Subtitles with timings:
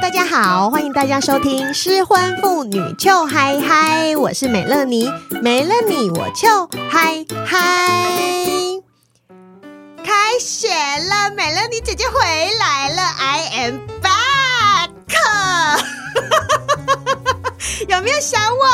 [0.00, 5.10] 大家好，欢迎大家收听失婚妇女秋嗨嗨，我是美乐妮，
[5.42, 8.36] 没了你我就嗨嗨。
[10.04, 12.18] 开学了，美乐妮姐姐回
[12.58, 14.90] 来了，I am back，
[17.88, 18.64] 有没有想我？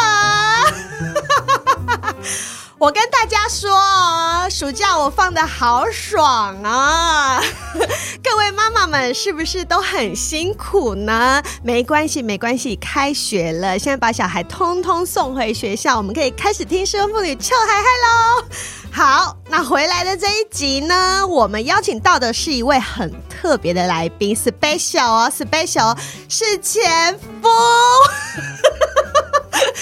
[2.83, 7.41] 我跟大家说，暑假我放得好爽啊！
[8.25, 11.41] 各位妈妈们是不是都很辛苦呢？
[11.63, 18.45] 没关系，没关系，开学了，现在把小孩通通送回学校，我们可以开始听失婚妇女秋嗨嗨喽！
[18.91, 25.97] 好，那回来的这一集呢，我们邀请到的是一位很特别的来宾，special 哦，special
[26.29, 27.49] 是前夫。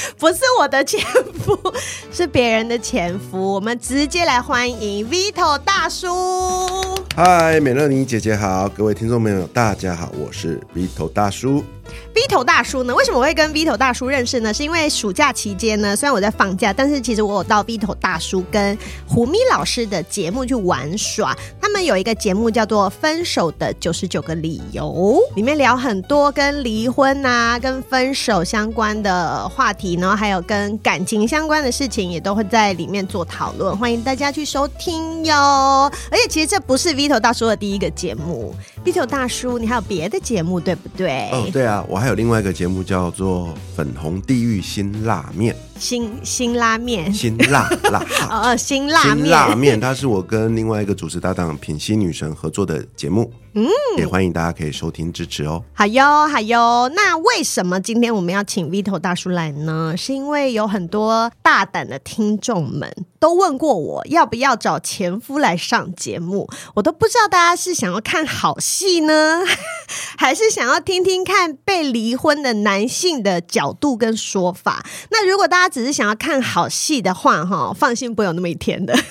[0.18, 1.00] 不是我的前
[1.44, 1.58] 夫，
[2.12, 3.54] 是别人的前夫。
[3.54, 6.08] 我们直接来欢迎 Vito 大叔。
[7.14, 11.64] 嗨，美乐妮姐姐好，各位听众朋友大家好，我是 Vito 大叔。
[12.14, 12.94] Vito 大叔呢？
[12.94, 14.52] 为什么我会跟 Vito 大叔认识呢？
[14.52, 21.36] 是因为暑假期间呢，虽然我在放假，但是其实我有到 Vito 大叔跟胡咪老师的节目去玩耍。
[21.60, 24.84] 他们有一个节目叫做《分手的九十九个理由》，
[25.36, 33.76] 里面聊很多跟离婚啊、跟分手相关的话题，然后还有跟感情相关的事情，也都会在里面做讨论。
[33.76, 35.90] 欢迎大家去收听哟！
[36.10, 41.30] 而且其实这不是 Vito 大叔的第一个节目，Vito 大叔，你还有别的节目对不对？
[41.30, 41.79] 哦，对啊。
[41.88, 53.32] 我还有另外一个节目叫做《粉红地狱辛辣面》，辛辛拉面，辛辣辣 哦，辛辣面，辛辣面，它是我跟另外一个主持搭档品心女神合作的节目。
[53.52, 55.64] 嗯，也欢迎大家可以收听支持哦。
[55.72, 56.88] 好哟，好哟。
[56.94, 59.96] 那为什么今天我们要请 Vito 大叔来呢？
[59.96, 69.40] 是因为有很多大胆的听众们都问过我要不要找前夫来上节目，我都不知道大家是想要看好戏呢，
[70.16, 74.86] 还是想要听听看被离婚的男性的角度跟说法。
[75.10, 78.94] 那如果大家只是想要看好戏的话，哈，放心，不会有那么一天的。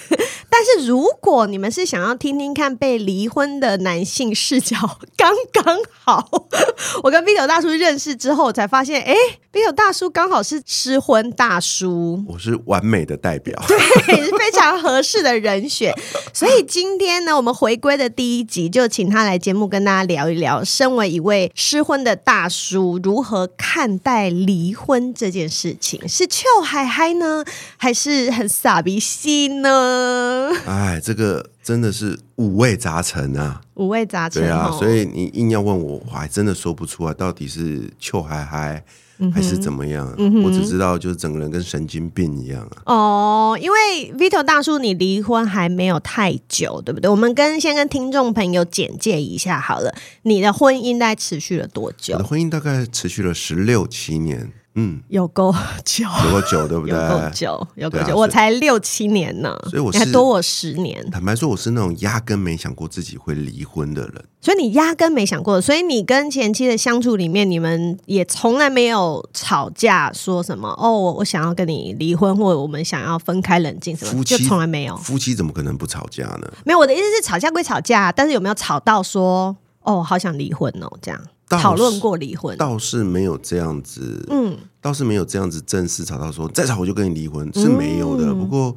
[0.51, 4.75] 但是如果你们是想要听听看被离婚的男性视角，
[5.15, 6.27] 刚刚好。
[7.03, 9.13] 我跟 Vito 大叔认识之后，才发现，哎
[9.53, 13.77] ，Vito 大叔刚好是失婚大叔，我是完美的代表，对，
[14.25, 15.93] 是非常合适的人选。
[16.33, 26.05] 所以今天呢，我们回归的第一集，就请他来节目跟大家聊一聊，身为一位失婚的大叔，如何看待离婚这件事情？
[26.09, 27.43] 是秋嗨嗨呢，
[27.77, 30.49] 还是很傻逼心呢？
[30.65, 34.41] 哎，这个真的是五味杂陈啊，五味杂陈。
[34.41, 38.83] 对啊，所以你硬要问我，我还真的说不出来，到底是秋嗨嗨
[39.31, 40.11] 还是怎么样？
[40.17, 42.81] 嗯、我只知道就是整个人跟神经病一样啊。
[42.85, 47.09] 哦，因为 Vito 大叔，你离婚还没有太久，对不对？
[47.09, 49.93] 我们跟先跟听众朋友简介一下好了，
[50.23, 52.15] 你的婚姻大概持续了多久？
[52.15, 54.51] 我的婚姻大概持续了十六七年。
[54.75, 55.53] 嗯，有够
[55.83, 56.95] 久，有够久，对不对？
[56.95, 61.09] 有够久，有够久，我才六七年呢，所以我是你还多我十年。
[61.09, 64.23] 坦白说，我是那种压根没想过自己会离婚的人。
[64.41, 74.95] 所以你压根没想过，所以你跟前妻的相处里面，你们也从来没有吵架，说什么哦，我我想要跟你离婚，或者我们想要分开冷静什么，就从来没有。
[74.95, 76.47] 夫妻怎么可能不吵架呢？
[76.63, 81.19] 没有，我的意思是吵架归吵架，但是有没有吵到说哦，好想离婚哦，这样。
[81.57, 88.27] 讨论过离婚，倒是没有这样子，嗯，倒是没有这样子正式吵到说再吵我就跟你离婚是没有的。
[88.27, 88.75] 嗯、不过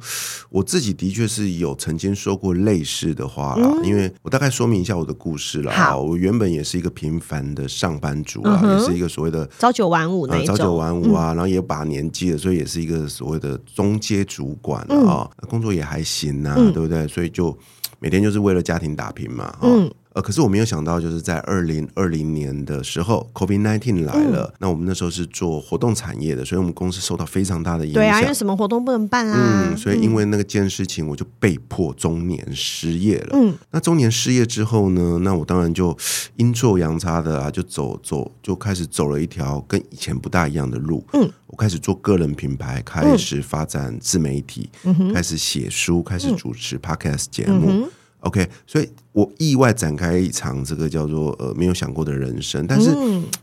[0.49, 5.71] 我自己的确是有曾经说过类似的话啦，嗯、因为我大概说明一下我的故事啦。
[5.71, 17.07] 好，我原本也是一个平凡的上班族啊，嗯、也是一个所谓的朝九晚五那种，呃、朝九晚五啊，嗯、然后也把年纪了，所以也是一个所谓的中阶主管啊，嗯、工作也还行啊，嗯、对不对？
[17.07, 17.55] 所以就
[17.99, 19.91] 每天就是为了家庭打拼嘛，嗯。
[20.13, 24.43] 呃，可是我没有想到，就是在二零二零年的时候，COVID-19 来了。
[24.43, 28.01] 嗯、那我们那时候是做活动产业的，所以我们公司受到非常大的影响。
[28.01, 29.69] 对啊，因为什么活动不能办啊？
[29.71, 33.29] 嗯，所以因为那个件事情，我就被迫中年失业了。
[33.33, 35.19] 嗯，那中年失业之后呢？
[35.23, 35.97] 那我当然就
[36.35, 41.03] 阴错阳差的啊，就走走，就开始走了一条跟以前不大一样的路。
[41.13, 47.87] 嗯，我开始做个人品牌，开始发展自媒体，嗯、开始写书，开始主持 Podcast 节目。
[48.23, 52.89] OK，所以我意外展开一场这个叫做呃没有想过的人生，但是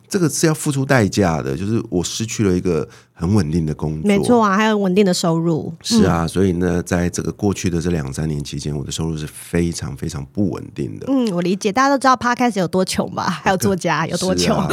[0.08, 11.06] 这个是要付出代价的，就是我失去了一个很稳定的工作，没错啊，还有稳定的收入，是啊，所以呢，在这个过去的这两三年期间，我的收入是非常非常不稳定的。
[11.08, 13.28] 嗯，我理解，大家都知道 Podcast 有多穷吧？
[13.44, 14.56] 还有作家有多穷。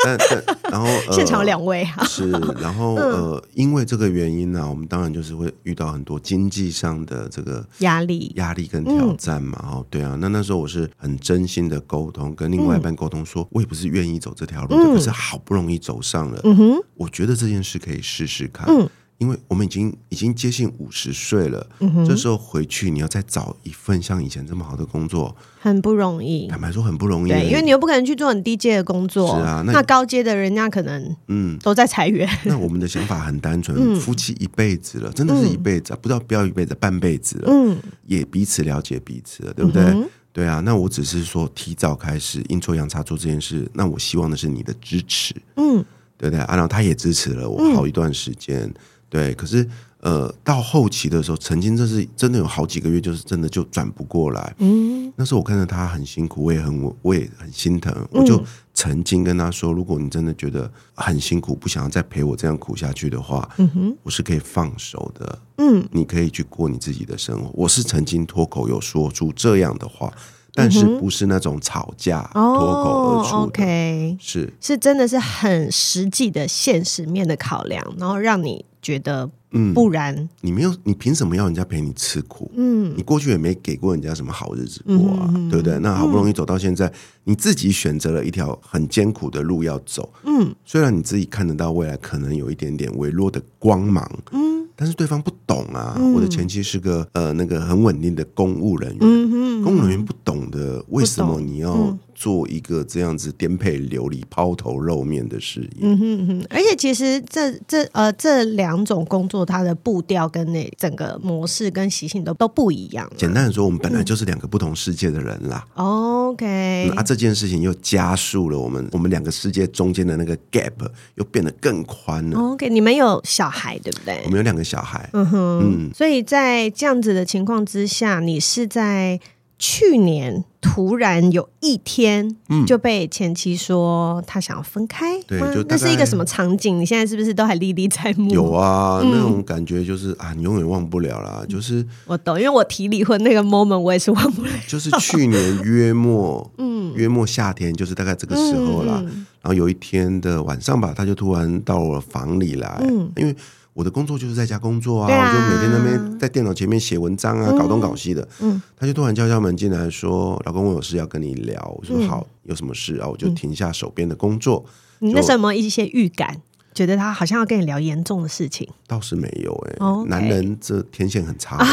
[0.04, 2.30] 但但然后、呃、现场两位哈是，
[2.60, 9.58] 然后呃，因为这个原因呢、啊，我们当然就是会遇到很多经济上的这个压力、压力跟挑战嘛。
[9.62, 18.66] 哦、嗯，对啊，那那时候我是很真心的沟通，跟另外一半沟通说，我也不是愿意走这条路可是好不容易走上了，嗯哼，我觉得这件事可以试试看。
[18.68, 18.88] 嗯
[19.20, 21.64] 因为我们已经已经接近五十岁了，
[22.06, 26.48] 这时候回去你要再找一份像以前这么好的工作，很不容易。
[26.48, 31.58] 坦白说很不容易，对，因为你又不可能去做很低阶的工作，是啊，那，那高阶的人家可能嗯。
[31.62, 32.26] 都在裁员。
[32.46, 37.76] 那我们的想法很单纯，嗯、夫妻一辈子了，真的是一辈子，嗯、不知道不要一辈子，半辈子了，嗯，
[38.06, 39.82] 也彼此了解彼此了，对不对？
[39.82, 45.84] 嗯、对啊，那我只是说提早开始阴错阳差做这件事，那我希望的是你的支持，嗯，
[46.16, 46.40] 对不对？
[46.40, 48.74] 啊，然后他也支持了我好一段时间，嗯、
[49.10, 49.68] 对，可是。
[50.02, 54.54] 呃，到后期的时候，曾经这是真的有好几个月，就是真的就转不过来。
[54.56, 57.94] 嗯，那时候我看到他很辛苦，我也很我我也很心疼。
[58.10, 58.42] 我就
[58.72, 65.38] 曾经跟他说，如果你真的觉得很辛苦，不想要再陪我这样苦下去的话，嗯哼，我是可以放手的。
[65.58, 67.50] 嗯，你可以去过你自己的生活。
[67.52, 70.10] 我是曾经脱口有说出这样的话，
[70.54, 73.42] 但是不是那种吵架脱口而出的。
[73.42, 79.30] OK，是是真的是很实际的现实面的考量，然后让你觉得。
[79.52, 82.48] 嗯，不然你没有，你凭什么要人家陪你吃苦？
[82.54, 85.76] 嗯，你过去也没给过人家什么好日子过啊，嗯、对不对？
[85.80, 86.92] 那好不容易走到现在，
[87.24, 90.08] 你自己选择了一条很艰苦的路要走。
[90.22, 94.08] 嗯，虽然你自己看得到未来可能有一点点微弱的光芒。
[94.30, 94.68] 嗯。
[94.76, 105.78] 但是对方不懂啊，我的前妻是个呃那个很稳定的公务人员，公务人员不懂的，为什么你要做一个这样子颠沛流离、抛头露面的事业？
[105.80, 113.10] 嗯哼哼，而且其实这这呃这两种工作，它的步调跟那整个模式跟习性都都不一样。
[113.16, 115.66] 简单的说，我们本来就是两个不同世界的人啦。
[115.74, 120.72] 嗯、OK，那、这件事情又加速了我们我们两个世界中间的那个 gap
[121.16, 122.38] 又变得更宽了。
[122.38, 124.20] OK，你们有小孩对不对？
[124.26, 124.60] 我们有两个。
[124.60, 129.18] 小孩，嗯哼，嗯，所以在这样子的情况之下，你是在
[129.62, 132.34] 去年突然有一天
[132.66, 136.80] 就被前妻说他想要分开，对，就那是一个什么场景？
[136.80, 138.30] 你现在是不是都还历历在目？
[138.30, 141.44] 有啊，那种感觉就是啊，你永远忘不了啦。
[141.46, 144.50] 就是我懂，因为我提离婚那个 moment，我也是忘不了。
[144.66, 149.04] 就是去年约末， 嗯，约末夏天，就是大概这个时候啦。
[149.42, 153.36] 然后有一天的晚上吧，他就突然到我房里来，嗯，因为。
[153.72, 158.26] 我的工作就是在家工作啊，啊我就每天在那边在电脑前面写文章啊，嗯、搞东搞西的。
[158.40, 164.64] 嗯，他就突然敲敲门进来说：“老公，我有事要跟你聊。”我说：“好，有什么事啊？”我就停下手边的工作。
[164.98, 166.42] 你那什么一些预感？
[166.72, 168.68] 觉得他好像要跟你聊严重的事情？
[168.86, 169.76] 倒是没有哎、
[170.06, 171.66] 男人这天线很差啊。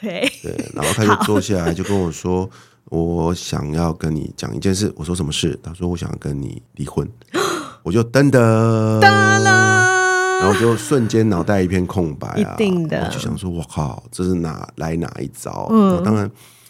[0.00, 2.48] 对对，然后他就坐下来就跟我说
[2.88, 7.06] ：“我想要跟你讲一件事。”我说：“什么事？”他说：“我想要跟你离婚。”
[7.82, 9.69] 我就噔噔噔了。
[10.40, 12.54] 然后就瞬间脑袋一片空白啊！
[12.54, 15.68] 一定的，我就想说，我靠，这是哪来哪一招？
[15.70, 16.28] 嗯，当然，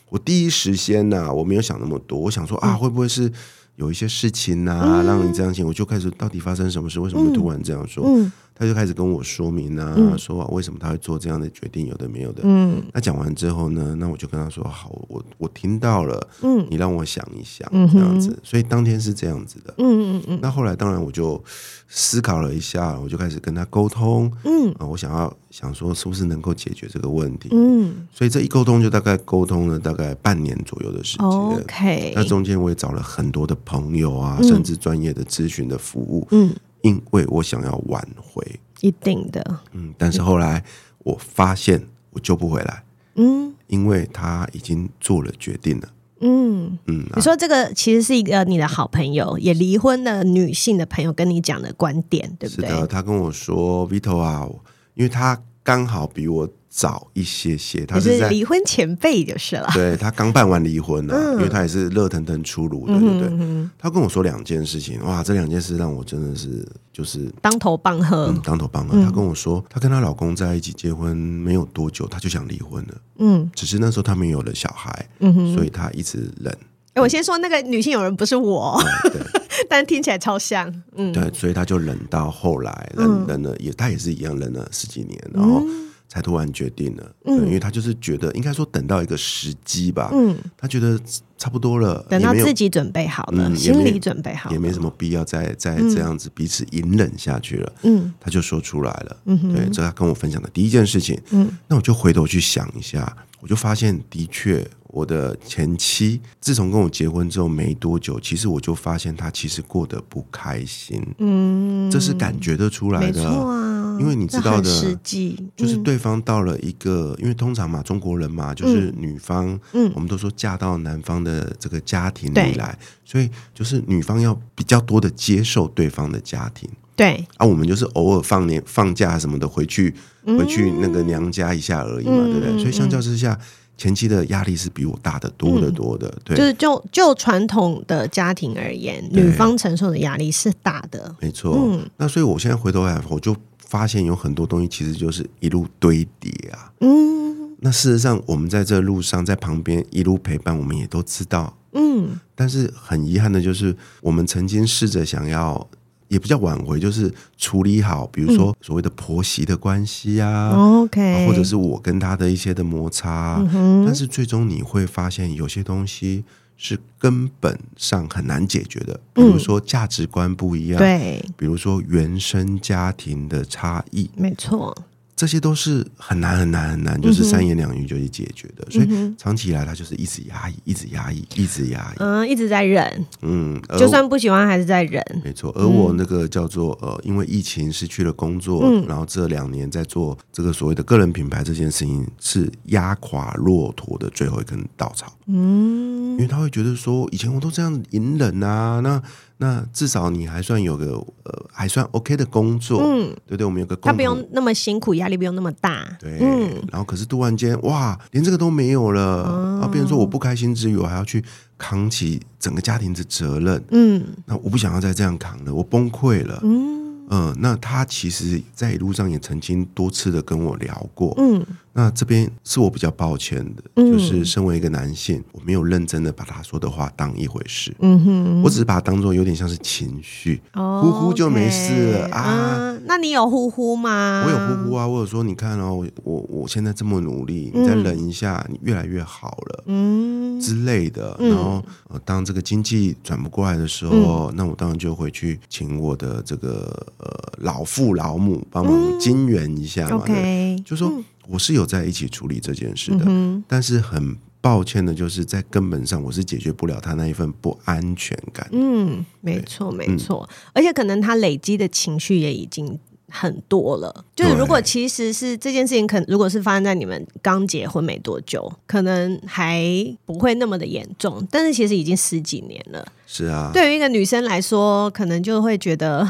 [0.09, 3.31] 我第一时间呐、啊，我没有想那么多，我想说啊，会不会是
[3.77, 5.65] 有一些事情啊，让你这样想？
[5.65, 6.99] 我就开始到底发生什么事？
[6.99, 8.05] 为什么会突然这样说？
[8.07, 8.33] 嗯。
[8.61, 12.43] 他就开始跟我说明啊，嗯、说为什么他会做这样的决定，有的没有的。
[12.45, 18.29] 嗯，那讲完之后呢，那我就跟他说：“好，我我听到了，嗯，你让我想一想，这样子。
[18.29, 19.73] 嗯”所以当天是这样子的。
[19.79, 20.39] 嗯嗯嗯。
[20.43, 21.43] 那后来当然我就
[21.89, 24.31] 思考了一下，我就开始跟他沟通。
[24.45, 27.49] 嗯啊，我想要想说是不是能够解决这个问题。
[27.53, 31.27] 嗯，所以这一沟通就大概沟通了大概半年左右的时间。
[31.27, 36.29] OK，那中间我也找了很多的朋友啊，嗯、甚至专业的咨询的服务。
[36.33, 36.55] 嗯。
[36.83, 38.45] 因为我想要挽回，
[38.81, 40.63] 一定的，嗯，但是后来
[40.99, 42.85] 我发现我救不回来，
[43.17, 45.89] 嗯，因为他已经做了决定了，
[46.21, 47.07] 嗯嗯。
[47.15, 52.69] 你说这个其实是一个你的好朋友，也离婚的女性的朋友跟你讲的观点，对不对？
[52.69, 54.49] 是的，他跟我说，Vito 啊，
[54.95, 56.49] 因为他刚好比我。
[56.73, 59.69] 早一些些，他是离婚前辈就是了。
[59.75, 63.69] 对，他刚办完离婚呢，嗯、因为他也是热腾腾出炉的，对不对？
[63.77, 68.97] 他跟我说两件事情，哇，这两件事让我真的是就是当头棒喝，嗯，当头棒喝。
[68.97, 72.95] 嗯、他跟我说，她跟她老公在一起结婚没有多久，她就想离婚了。
[73.19, 76.57] 嗯，只是那时候他没有了小孩，嗯哼，所以她一直忍。
[76.95, 78.81] 哎，我先说那个女性友人不是我，
[79.69, 80.73] 但听起来超像。
[80.95, 85.65] 嗯，对，所以他就忍到后来，忍忍了也，他也是一样忍了十几年，然后。
[86.11, 91.01] 嗯才突然决定了，嗯，因为他就是觉得，应该说等到一个时机吧，嗯，他觉得
[91.39, 111.01] 差不多了，等到自己准备好了，心理准备好了，也没什么必要再再这样子彼此隐忍下去了，嗯，他就说出来了，嗯，对，这是他跟我分享的第一件事情，嗯，那我就回头去想一下，我就发现的确，我的前妻，自从跟我结婚之后没多久，其实我就发现她其实过得不开心。
[111.19, 113.07] 嗯，这是感觉得出来的。
[113.07, 126.69] 没错啊，因为你知道的，实际就是对方到了一个，因为通常嘛，中国人嘛，就是女方，嗯，我们都说嫁到男方的这个家庭里来，所以就是女方要比较多的接受对方的家庭。
[126.97, 127.25] 对。
[127.37, 132.59] 啊，我们就是偶尔放年放假什么的回去，回去那个娘家一下而已嘛，嗯、对不对？
[132.59, 133.39] 所以相较之下。
[133.77, 141.57] 前期的压力是比我大的多得多的，对，就是就就传统的家庭而言，女方承受的压力是大的，没错。
[141.57, 143.35] 嗯，那所以我现在回头来，我就
[143.71, 146.71] 发现有很多东西其实就是一路堆叠啊。
[146.81, 151.57] 嗯，那事实上，我们在这路上在旁边一路陪伴，我们也都知道。
[151.73, 155.69] 嗯，但是很遗憾的就是，我们曾经试着想要。
[156.11, 157.09] 也比较挽回，就是
[157.39, 166.25] 处理好，比如说所谓的婆媳的关系啊、嗯、，OK，或者是我跟他的一些的摩擦，嗯、但是最终你会发现有些东西
[166.63, 174.77] 是根本上很难解决的，比如说价值观不一样，对、嗯，比如说原生家庭的差异，没错。
[175.21, 185.53] 这些都是很难很难很难，就是三言两语就去解决的，嗯、所以长期以来他就是一直压抑，一直压抑，一直压抑，嗯，一直在忍，嗯，就算不喜欢还是在忍，没错。
[185.55, 199.03] 而我那个叫做呃，因为疫情失去了工作，嗯、然后这两年在做这个所谓的个人品牌这件事情，是压垮骆驼的最后一根稻草，嗯，因为他会觉得说，以前我都这样隐忍啊，那。
[199.43, 200.93] 那至少你还算有个
[201.25, 203.47] 呃还算 OK 的工作，嗯，对不对？
[203.47, 206.19] 我们有个工作，他不用那么辛苦，压力不用那么大，对。
[206.21, 211.25] 嗯，然后可是突然间哇，连这个都没有了，啊、哦，变成说我不开心之余，我还要去
[211.57, 216.79] 扛起整个家庭的责任，嗯，那我不想要再这样扛了，我崩溃了，嗯。
[217.13, 221.13] 嗯，那他其实，在一路上也曾经多次的跟我聊过。
[221.19, 227.75] 嗯，那这边是我比较抱歉的，嗯、就是身为一个男性，我没有认真的把他说的话当一回事。
[227.81, 232.83] 嗯哼，我只是把它当做有点像是情绪，哦、呼呼就没事了 okay, 啊、嗯。
[232.87, 234.25] 那你有呼呼吗？
[234.27, 241.17] 我有呼呼啊，我有说，你看哦，我我我现在这么努力，你再忍一下，你越来越好了，嗯之类的。
[241.21, 246.51] 然后，呃，当这个经济转不过来的时候，嗯、那我当然就回去请我的这个。
[246.99, 247.09] 呃，
[247.39, 250.93] 老父老母帮忙金援一下嘛，OK，就说
[251.29, 258.49] 我是有在一起处理这件事的，嗯、但是很抱歉的，就是在根本上我是解决不了他那一份不安全感。
[258.53, 264.05] 嗯，没错没错，嗯、而且可能他累积的情绪也已经很多了。
[264.17, 269.63] 就是如果其实是这件事情，可能如果是发生在你们刚结婚没多久，可能还
[270.05, 272.85] 不会那么的严重，但是其实已经十几年了。
[273.07, 276.09] 是啊，对于一个女生来说，可能就会觉得。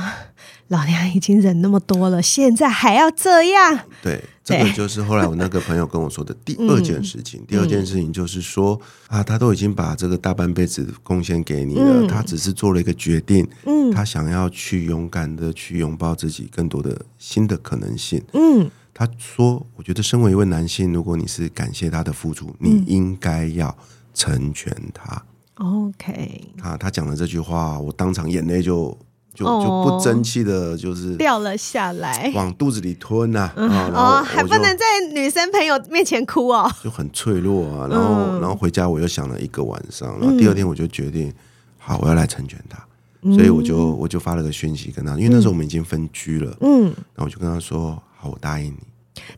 [0.69, 3.81] 老娘已经忍那么多了，现在还要这样？
[4.05, 7.41] 对，这个就是后来我那个朋友跟我说的第二件事情。
[7.41, 8.79] 嗯、第二件事情就是说、
[9.09, 18.23] 嗯、啊，他都已经把这个大半辈子贡献给你了，嗯、他只是做了一个决定，嗯，他想要去勇敢的去拥抱自己更多的新的可能性。
[18.33, 23.77] 嗯，他说，我觉得身为一位男性，如果你是感谢他的付出，你应该要
[24.13, 25.23] 成全他。
[25.55, 28.99] OK，啊，他讲了这句话，我当场眼泪就。
[29.41, 33.51] 就就不争气的，就是掉了下来，往肚子里吞呐。
[33.57, 37.89] 哦，还不能在女生朋友面前哭哦，就很脆弱啊。
[37.91, 41.33] 然后，然后回家我又想了一个晚上，然后第二天我就决定，
[41.79, 42.79] 好，我要来成全他。
[43.35, 46.55] 所以我就我就发了个讯息跟他，因为那时候我们已经分居了。
[46.61, 48.79] 嗯，然后我就跟他说，好，我答应你。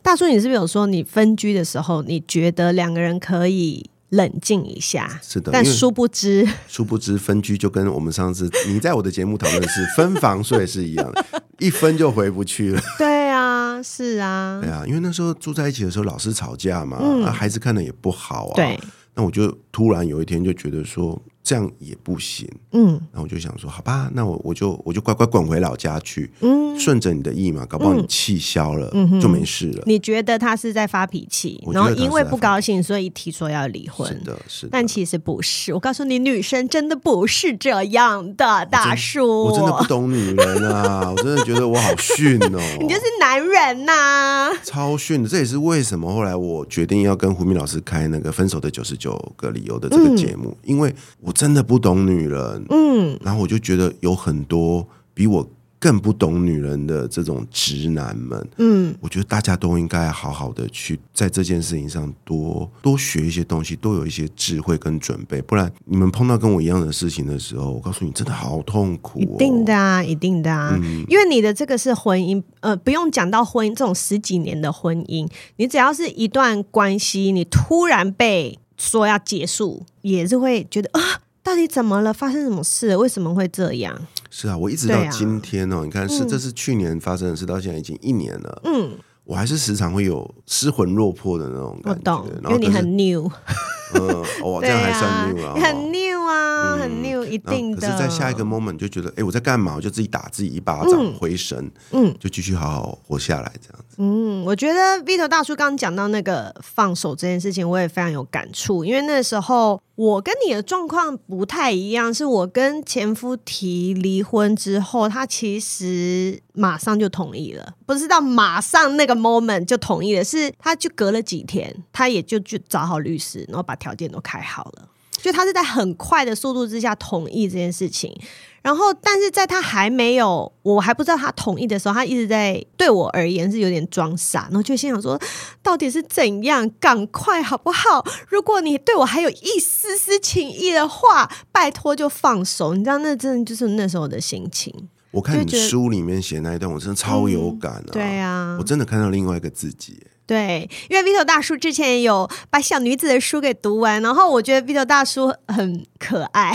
[0.01, 3.89] 大叔，你是不是有说你分居的时候，你觉得两个人可以？
[4.13, 11.25] 冷静一下，是的，但殊不知， 殊不知分居就跟我们上次你在我的节目讨论是 分房睡是一样的，
[11.59, 12.81] 一分就回不去了。
[12.97, 18.55] 对啊，是啊，对啊，因为那时候住在一起的时候老是吵架嘛，嗯、啊，孩子看的也不好啊。
[18.55, 18.79] 对，
[19.15, 21.19] 那我就突然有一天就觉得说。
[21.43, 29.83] 这样也不行，嗯，然后我就想说，好吧，那我我就我就乖乖滚回老家去，嗯，顺着你的意嘛，搞不好你气消了，嗯，就没事了。
[29.85, 35.73] 你觉得他是在发脾气，然后因为不高兴，所以提出要离婚，是的，是的，但其实不是。
[35.73, 45.27] 我告诉你，女生真的不是这样的，大叔，我真的不懂女人啊， 我真的觉得我好逊哦，你就是男人呐，超逊的。
[45.27, 51.32] 这也是为什么后来我决定要跟胡明老师开那个分手的九十九个理由的这个节目，因为我。
[51.33, 55.47] 真的不懂女人，嗯，然后我就觉得有很多比我
[55.79, 69.35] 更不懂女人的这种直男们，嗯，我觉得大家都应该好好的去在这件事情上多多学一些东西，多有一些智慧跟准备，不然你们碰到跟我一样的事情的时候，我告诉你，真的好痛苦哦。
[69.35, 78.57] 一定的啊，一定的啊，嗯，因为你的这个是婚姻，呃，不用讲到婚姻这种十几年的婚姻，你只要是一段关系，你突然被。
[78.77, 81.01] 说要结束，也是会觉得啊，
[81.41, 82.13] 到底怎么了？
[82.13, 82.95] 发生什么事？
[82.97, 83.99] 为什么会这样？
[84.29, 88.61] 是啊，我一直到今天哦，啊、你看是、嗯、这是去年发生的事，到现在已经一年了。
[88.65, 91.99] 嗯，我还是时常会有失魂落魄的那种感觉。
[91.99, 93.29] 我懂，因为你很 new。
[93.95, 97.81] 嗯，哦，这样还算 new 啊，很 new 啊，很 new，一定的。
[97.81, 99.73] 可是，在下一个 moment 就觉得，哎，我在干嘛？
[99.75, 103.95] 我就自己打自己一巴掌，回神，嗯，就继续好好活下来，这样子。
[103.97, 124.89] 嗯，我觉得 Vito 大叔刚刚讲到那个放手这件事情，我也非常有感触，因为那时候我跟你的状况不太一样，是我跟前夫提离婚之后，他其实马上就同意了，不是到马上那个 moment 就同意了，是他就隔了几天，他也就去找好律师，然后把条件都开好了，
[125.23, 128.13] 就他是在很快的速度之下同意这件事情。
[128.61, 135.17] 然后，但是在他还没有，我还不知道他同意的时候，他一直在对我而言是有点装傻，然后就心想说，
[135.61, 136.69] 到底是怎样？
[136.79, 138.05] 赶快好不好？
[138.27, 142.73] 如果你对我还有一丝丝情意的话，拜托就放手。
[142.73, 144.89] 你知道，那真的就是那时候的心情。
[145.11, 147.83] 我看你书里面写那一段，我真的超有感啊！
[147.85, 150.01] 嗯、对啊，我真的看到另外一个自己。
[150.25, 156.53] 对，因为 Vito 大叔之前有把小女子的书给读完，然后我觉得 Vito 大叔很可爱。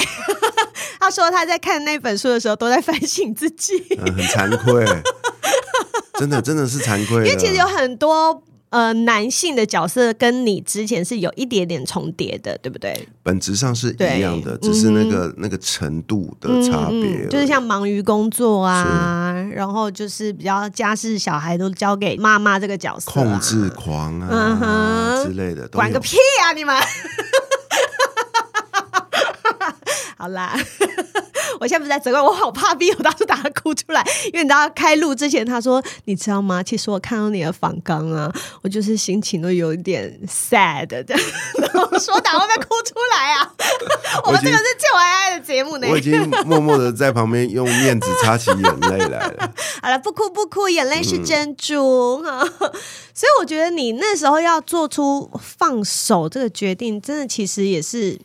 [0.99, 4.85] 他说他在看那本书的时候都在反省自己，嗯、很惭愧，
[6.19, 7.19] 真的真的是惭愧。
[7.29, 13.09] 因为其实有很多呃男性的角色跟你之前是有一点点重叠的，对不对？
[13.23, 17.29] 本质上是一样的，只是那个、嗯、那个程度的差别、嗯。
[17.29, 26.75] 就是像忙于工作啊，然后就是比较家事小孩都交给妈妈这个角色、啊，控制狂啊、嗯、哼之类的，管个屁啊你们！
[30.17, 30.59] 好啦，
[31.61, 36.63] 我现在不是在责怪我，好怕逼我当初打他哭出来，因为你知道开录之前他说，你知道吗？
[36.63, 41.05] 其实我看到你的访纲啊，我就是心情都有一点 sad 的，
[41.59, 43.53] 然后说打会不会哭出来啊？
[44.25, 49.53] 我们这个是救爱爱的节目呢，我已经默默的在旁边用面纸擦起眼泪来了。
[49.83, 52.23] 好了，不哭不哭，眼泪是珍珠。
[52.25, 52.41] 嗯、
[53.13, 58.19] 所以我觉得你那时候要做出放手这个决定，真的其实也是。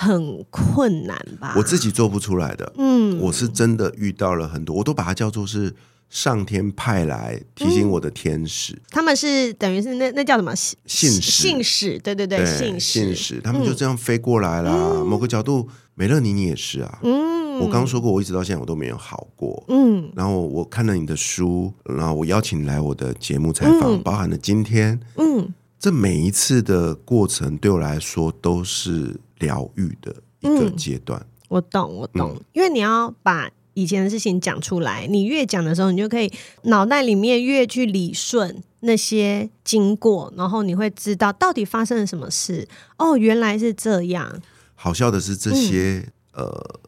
[0.00, 1.52] 很困难吧？
[1.54, 2.72] 我自己做不出来的。
[2.78, 5.74] 嗯，我是真的遇到了很多，我都把它叫做是
[6.08, 8.72] 上天派来提醒我的天使。
[8.72, 11.20] 嗯、他们是等于是那那叫什么信使？
[11.20, 11.98] 信使？
[11.98, 12.80] 对对对，对信使。
[12.80, 14.72] 信使，他们就这样飞过来啦。
[14.72, 16.98] 嗯、某个角度，美乐妮你也是啊。
[17.02, 19.62] 嗯，我刚刚说过，我一直到现在我都没有好过。
[19.68, 24.98] 嗯，然后我看了你的书，然后我邀请你来我的节目采访，嗯、包含了今天。
[25.16, 25.52] 嗯。
[25.78, 31.20] 这每一次的过程对我来说都是疗愈的一个阶段。
[31.20, 42.68] 嗯，我懂，我懂，嗯，因为你要把以前的事情讲出来，你越讲的时候，你就可以脑袋里面越去理顺那些经过，然后你会知道到底发生了什么事。
[42.98, 44.40] 哦，原来是这样。
[44.74, 46.80] 好笑的是，这些，嗯，呃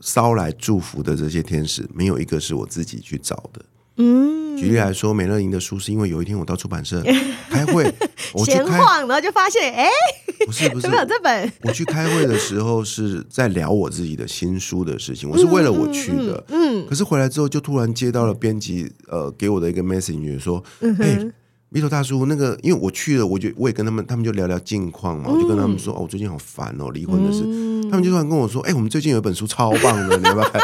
[0.00, 3.64] 捎来祝福的这些天使，没有一个是我自己去找的。
[4.02, 7.02] 嗯，举例来说，美乐妮的书是因为有一天我到出版社
[7.48, 7.92] 开会，
[8.32, 9.88] 我闲晃，然后就发现，哎，
[10.46, 11.52] 不是不是，这本。
[11.62, 16.42] 我去开会的时候是在聊我自己的新书的事情，我是为了我去的。
[16.48, 21.18] 嗯，可是回来之后就突然接到了编辑呃给我的一个 message 说，哎
[21.70, 27.42] ，Vito 大叔，那个因为我去了，我就我也跟他们，他们就聊聊近况嘛，我就跟他们说，哦，我最近好烦哦，离婚的事。
[27.90, 30.60] 他们就突然跟我说，哎，我们最近有一本书超棒的， 你要不要看？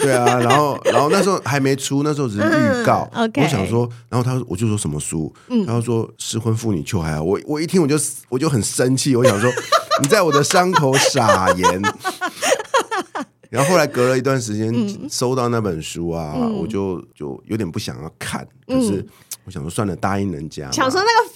[0.00, 3.08] 对啊，然后然后那时候还没出，那时候只是预告。
[3.12, 5.32] 嗯 okay、我想说，然后他我就说什么书？
[5.48, 7.22] 嗯、他说失婚妇女求还好。
[7.22, 7.96] 我我一听我就
[8.28, 9.50] 我就很生气，我想说
[10.02, 11.82] 你在我的伤口撒盐。
[13.50, 18.92] 然后后来隔了一段时间，嗯、收到那本书啊，嗯、我就就有点不想要看，可是。
[18.92, 19.06] 嗯
[19.46, 20.70] 我想说算了，答应人家。
[20.70, 21.34] 想说那个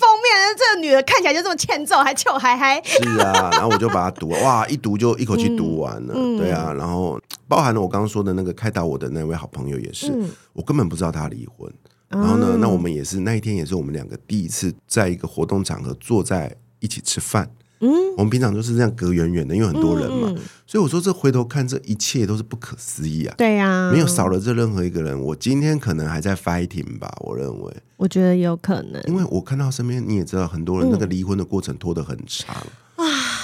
[0.56, 2.82] 这个女的看起来就这么欠揍，还臭还还。
[2.82, 6.14] 是啊， 然后我就把它读，哇，一读就一口气读完了。
[6.16, 11.72] 嗯、对啊，然后包含了我刚刚说的那个开导我的那位好朋友也是，嗯、我根本不知道他离婚。
[12.08, 17.50] 然后呢，嗯、那我们也是那一天也是我们两个第一次在一个活动场合坐在一起吃饭。
[17.80, 23.34] 嗯，我们平常就是这样隔远远的，因为很多人嘛，嗯、所以我说这回头看这一切都是不可思议啊。
[23.36, 27.76] 对呀、啊，没有少了这任何一个人，我今天可能还在 fighting 吧，我认为。
[27.96, 32.56] 我觉得有可能，因为我看到身边你也知道，很多人那个离婚的过程拖得很长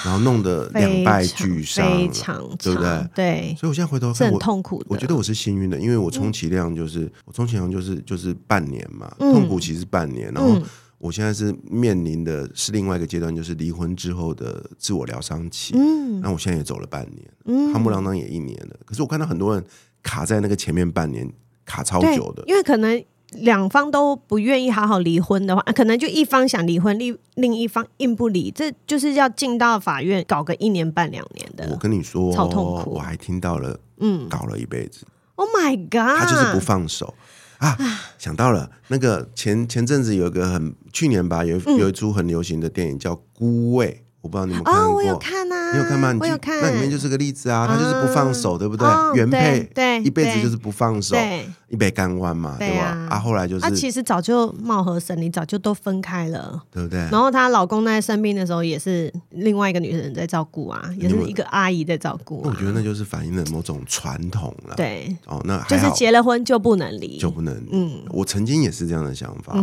[0.04, 3.08] 然后弄得两败俱伤，非常对不对？
[3.14, 4.82] 对，所以我现在回头看，很痛苦。
[4.88, 10.58] 我觉得我是幸运的，因为我充其量就是、嗯、我充其量就是就是半年嘛，痛苦其实半年，然后。
[11.00, 15.72] 嗯我现在是面临的是另外一个阶段，就是离婚之后的自我疗伤期。
[15.74, 18.76] 嗯，那我现在也走了半年，嗯，夯不啷当也一年了。
[18.84, 19.64] 可是我看到很多人
[20.02, 21.26] 卡在那个前面半年，
[21.64, 31.66] 卡超久的，因为可能两方都不愿意好好离婚的话，可能就一方想离婚，另另一方硬不离，这就是要进到法院搞个一年半两年的。
[31.72, 32.90] 我跟你说，超痛苦。
[32.90, 35.06] 我还听到了，嗯，搞了一辈子。
[35.36, 36.18] Oh my god！
[36.20, 37.14] 他就是不放手
[37.60, 37.78] 啊！
[38.18, 44.04] 想到了那个前前阵子有一个很去年吧，有有一出很流行的电影叫《孤味》。
[44.22, 46.16] 我不知道你们看过，哦，我有看呐，啊，你有看吗？
[46.20, 48.86] 我有看，那里面就是个例子啊，他就是不放手，对不对？
[49.14, 51.16] 原配对，一辈子就是不放手，
[51.68, 53.06] 一杯干弯嘛，对吧？
[53.08, 56.98] 啊，后来就是，他其实早就貌合神离，早就都分开了，对不对？
[57.10, 62.42] 然后她老公在生病的时候，也是另外一个女人在照顾啊，也是一个阿姨在照顾。
[62.44, 65.16] 我觉得那就是反映了某种传统了，对。
[65.26, 67.54] 哦，那就是结了婚就不能离，就不能。
[67.70, 69.54] 嗯，我曾经也是这样的想法，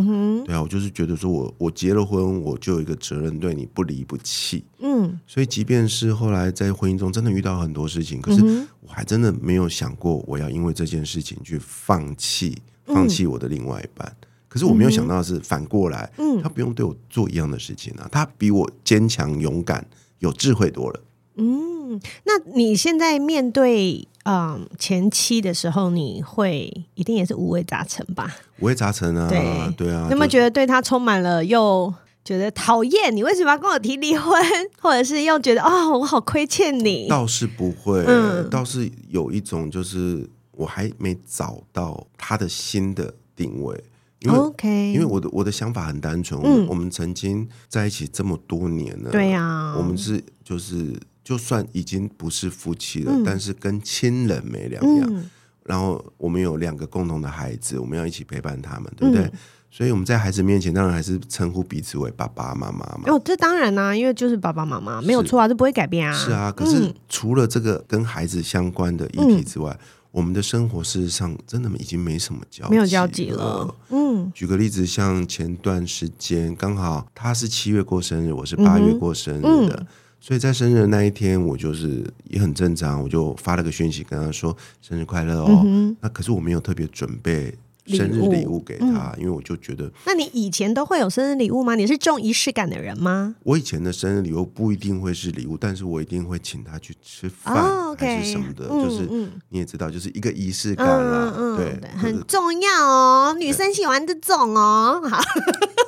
[0.44, 4.47] 对啊，我就是觉得说我我结了婚，我就有一个责任对你不离不弃，
[4.78, 5.18] 嗯。
[5.26, 8.42] 所以，即便是后来在婚姻中真的遇到很多事情，可是
[8.80, 14.16] 我还真的没有想过我要因为这件事情去放弃放弃我的另外一半。
[14.48, 19.86] 可是我没有想到的是反过来，嗯他不用对我做一样的事情啊，他比我坚强、勇敢、
[20.20, 21.00] 有智慧多了。
[21.36, 28.34] 嗯，那你现在面对嗯前妻的时候，你会一定也是五味杂陈吧？
[28.60, 31.92] 五味杂陈啊，对对啊，有没有觉得对他充满了又？
[32.28, 34.38] 觉得讨厌，你为什么要跟我提离婚？
[34.82, 37.08] 或者是又觉得哦，我好亏欠你？
[37.08, 43.82] 倒是不会，嗯、倒是有一种就是我还没找到他的新的定位。
[44.20, 55.06] 因为 OK，因为我的我的想法很单纯，嗯、我们曾经在一起这么多年了，对呀、啊，我们是就是就算已经不是夫妻了，嗯、但是跟亲人没两样。
[55.08, 55.30] 嗯、
[55.64, 59.32] 然后我们有两个共同的孩子，我们要一起陪伴他们，对不对？
[59.70, 63.02] 嗯所以我们在孩子面前，当然还是称呼彼此为爸爸妈妈嘛。
[63.06, 66.12] 哦，这当然啦、啊，因为就是爸爸妈妈没有错啊，这不会改变啊。
[66.16, 73.72] 是啊，可是除了这个跟孩子相关的议题之外，嗯、我们的生活事实上真的已经没什么交集，没有交集了。
[73.90, 79.86] 嗯，举个例子，像前段时间刚好他是七月过生日，我是八月过生日的，嗯、
[80.18, 85.62] 所以在生日的那一天，我就是也很正常，我就发了个讯息跟他说生日快乐哦。
[85.66, 87.54] 嗯、那可是我没有特别准备。
[87.88, 91.74] 生日礼物给他，因为我就觉得，那你以前都会有生日礼物吗？
[91.74, 93.34] 你是重仪式感的人吗？
[93.44, 99.08] 我以前的生日礼物不一定会是礼物，但是我一定会请他去吃饭，还是什么的，就是
[99.48, 105.20] 你也知道，就是一个仪式感啦，对，很重要哦，女生喜欢这种哦，好，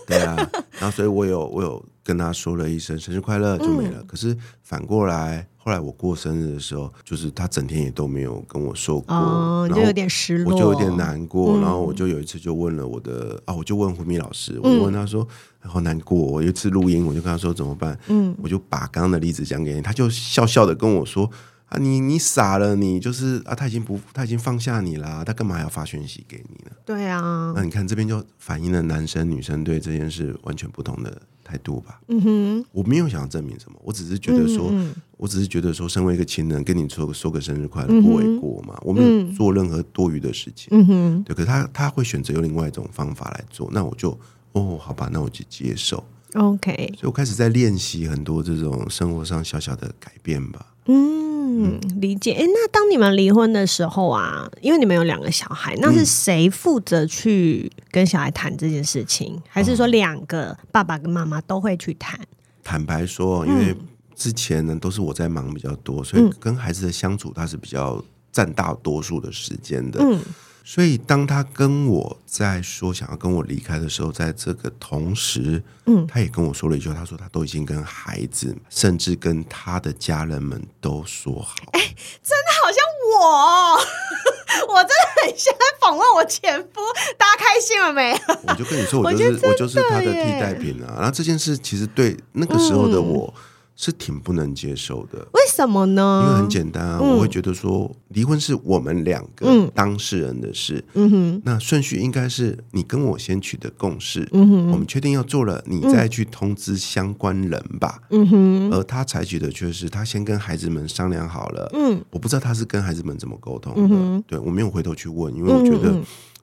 [0.06, 0.36] 对啊，
[0.78, 5.46] 然后所以我有我有跟他说了一声生日快乐就没了，可是反过来。
[5.62, 11.58] 后来我过生日的时候，就是他整天也都没有跟我说过，哦、然后就有点失落，我就有点难过。
[11.58, 15.22] 嗯、然后我就有一次就问了我的啊，我就问胡咪老师，我就问他说
[15.62, 17.98] ：“嗯、好难过。”我有一次录音，我就跟他说怎么办？
[18.08, 21.30] 嗯，我就把刚刚的例子讲给你，他就笑笑的跟我说
[21.70, 44.18] ：“啊，你你傻了，你就是啊，他已经不他已经放下你了，他干嘛还要发讯息给你呢？”对啊，那你看这边就反映了男生女生对这件事完全不同的态度吧，嗯哼，我没有想要证明什么，我只是觉得说，嗯嗯我只是觉得说，身为一个情人，跟你说个说个生日快乐不为过嘛，嗯、我没有做任何多余的事情，嗯哼，对，可是他他会选择用另外一种方法来做，那我就
[44.52, 46.02] 哦，好吧，那我就接受
[46.34, 51.30] ，OK，所以我开始在练习很多这种生活上小小的改变吧，嗯。
[51.52, 52.32] 嗯，理解。
[52.32, 59.34] 哎，那当你们离婚的时候啊，因为你们有两个小孩，那是谁负责去跟小孩谈这件事情？
[59.34, 62.18] 嗯、还是说两个爸爸跟妈妈都会去谈？
[62.62, 63.76] 坦白说，因为
[64.14, 70.00] 之前呢都是我在忙比较多，所以跟孩子的相处他是比较占大多数的时间的。
[70.00, 70.20] 嗯。
[70.64, 81.56] 所以，当他跟我在说想要跟我离开的时候，在这个同时，嗯，他也跟我说了一句话，他说他都已经跟孩子，甚至跟他的家人们都说好。
[81.72, 81.80] 哎，
[82.22, 82.78] 真的好像
[83.18, 83.74] 我，
[84.74, 86.80] 我真的很像在访问我前夫，
[87.18, 88.12] 大家开心了没？
[88.46, 90.94] 我就跟你说，我就是 我，我就是他的替代品啊。
[90.98, 93.32] 然后这件事其实对那个时候的我。
[93.36, 93.42] 嗯
[93.82, 96.22] 是挺不能接受的，为什么呢？
[96.26, 115.98] 因为很简单啊，嗯、我会觉得说，离婚是我们两个当事人的事，嗯哼，那顺序应该是你跟我先取得共识，嗯哼，我们确定要做了，你再去通知相关人吧，嗯哼，而他采取的却是他先跟孩子们商量好了，嗯，我不知道他是跟孩子们怎么沟通的，嗯、对，我没有回头去问，因为我觉得。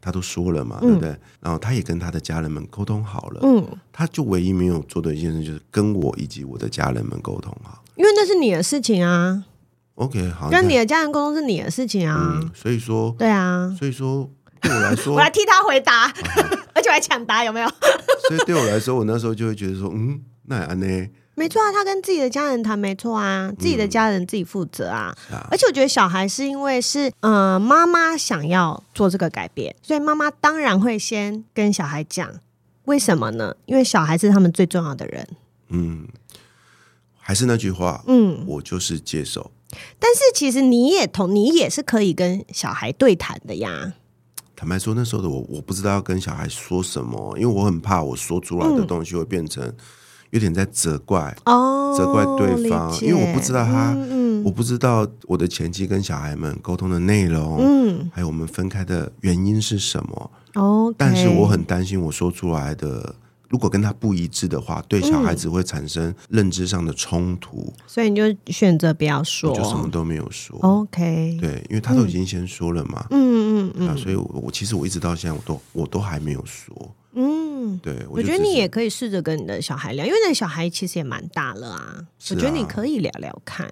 [0.07, 1.09] 他都说了嘛，对不对？
[1.09, 9.43] 嗯、然后他也跟他的家人们沟通好了，嗯，他就唯一没有做的一件事就是跟我以及我的家人们沟通好，因为那是你的事情啊。
[9.95, 12.39] OK，好，跟你的家人沟通是你的事情啊。
[12.41, 14.29] 嗯、所以说，对啊，所以说
[14.61, 16.05] 对我来说， 我来替他回答，
[16.73, 17.67] 而且我还抢答，有没有？
[18.29, 21.07] 所以对我来说，我那时候就会觉得说，嗯，那安呢？
[21.37, 25.15] 没错啊，他跟自己的家人谈没错啊，自己的家人自己负责啊。
[25.31, 32.27] 嗯、而且我觉得小孩是因为是呃妈妈想要做这个改变，所以妈妈当然会先跟小孩讲，
[32.85, 33.55] 为什么呢？
[33.67, 35.27] 因为小孩是他们最重要的人。
[35.69, 36.07] 嗯，
[37.19, 39.51] 还是那句话，嗯，我就是接受。
[39.99, 43.93] 但是其实你也同你也是可以跟小孩对谈的呀。
[44.55, 49.71] 坦白说，那时候的我，我不知道要跟小孩说什么，因为我很怕我说出来的东西会变成
[50.31, 60.31] 有点在责怪哦，责怪对方，因为我不知道他，嗯嗯、我不知道我的前妻跟小孩们沟通的内容，嗯，还有我们分开的原因是什么。
[60.55, 63.15] 哦，但是我很担心我说出来的。
[63.49, 70.59] 如果跟他不一致的话，对小孩子会产生认知上的冲突，嗯，所以你就选择不要说，就什么都没有说。
[70.59, 73.07] OK，对，因为他都已经先说了嘛。
[73.09, 76.75] 嗯嗯嗯，啊，所以我，我其实我一直到现在，我都我都还没有说。
[77.17, 81.81] 嗯，对，我，我觉得你也可以试着跟你的小孩聊，因为那小孩其实也蛮大了啊。
[81.97, 83.67] 啊我觉得你可以聊聊看。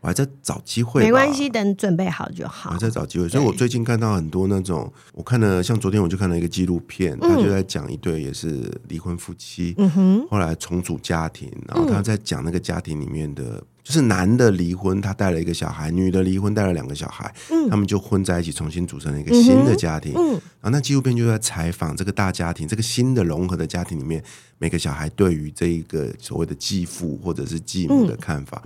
[0.00, 2.70] 我还在找机会，没关系，等准备好就好。
[2.70, 17.34] 我还在找机会，所以我最近看到很多那种，我看了，像昨天我就看了一个纪录片，他就在讲一对也是离婚夫妻，嗯哼，后来重组家庭，然后他在讲那个家庭里面的，就是男的离婚，他带了一个小孩，女的离婚带了两个小孩，
[17.70, 20.12] 他们就混在一起，重新组成了一个新的家庭。
[20.14, 24.22] 嗯，然后那纪录片就在采访这个大家庭，这个新的融合的家庭里面，
[24.58, 28.62] 每个小孩对于这一个所谓的继父或者是继母的看法。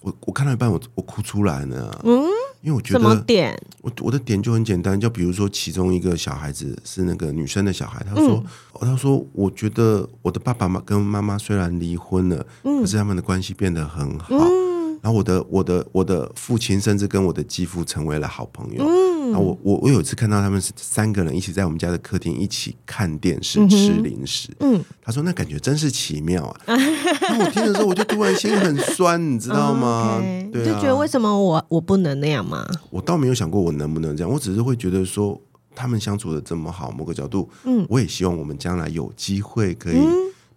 [0.00, 2.00] 我我看到一半，我我哭出来了。
[2.04, 2.24] 嗯，
[2.62, 3.56] 因为我觉得，什么点？
[3.82, 8.42] 我我的点就很简单，就比如说，其中一个小孩子是那个女生的小孩，他说，
[8.80, 14.28] 嗯、他说，我觉得我的爸爸妈跟妈妈虽然离婚了，嗯、可是他们的关系变得很好。
[14.30, 14.66] 嗯
[15.02, 18.84] 然后我的我的我的父亲甚至跟我的继父成为了好朋友。
[19.26, 24.50] 嗯，然后我我我有一次看到他们是三个人一起在我们家的客厅一起看电视、嗯、吃零食。
[24.60, 26.60] 嗯，他说那感觉真是奇妙啊。
[26.66, 32.66] 那我听的时候我就突然心很酸，你知道吗？Okay, 对啊，就觉得为什么我我不能那样吗？
[32.90, 35.40] 我倒没有想过我能不能这样，我只是会觉得说
[35.74, 39.98] 他们相处的这么好，某个角度，嗯，我也希望我们将来有机会可以。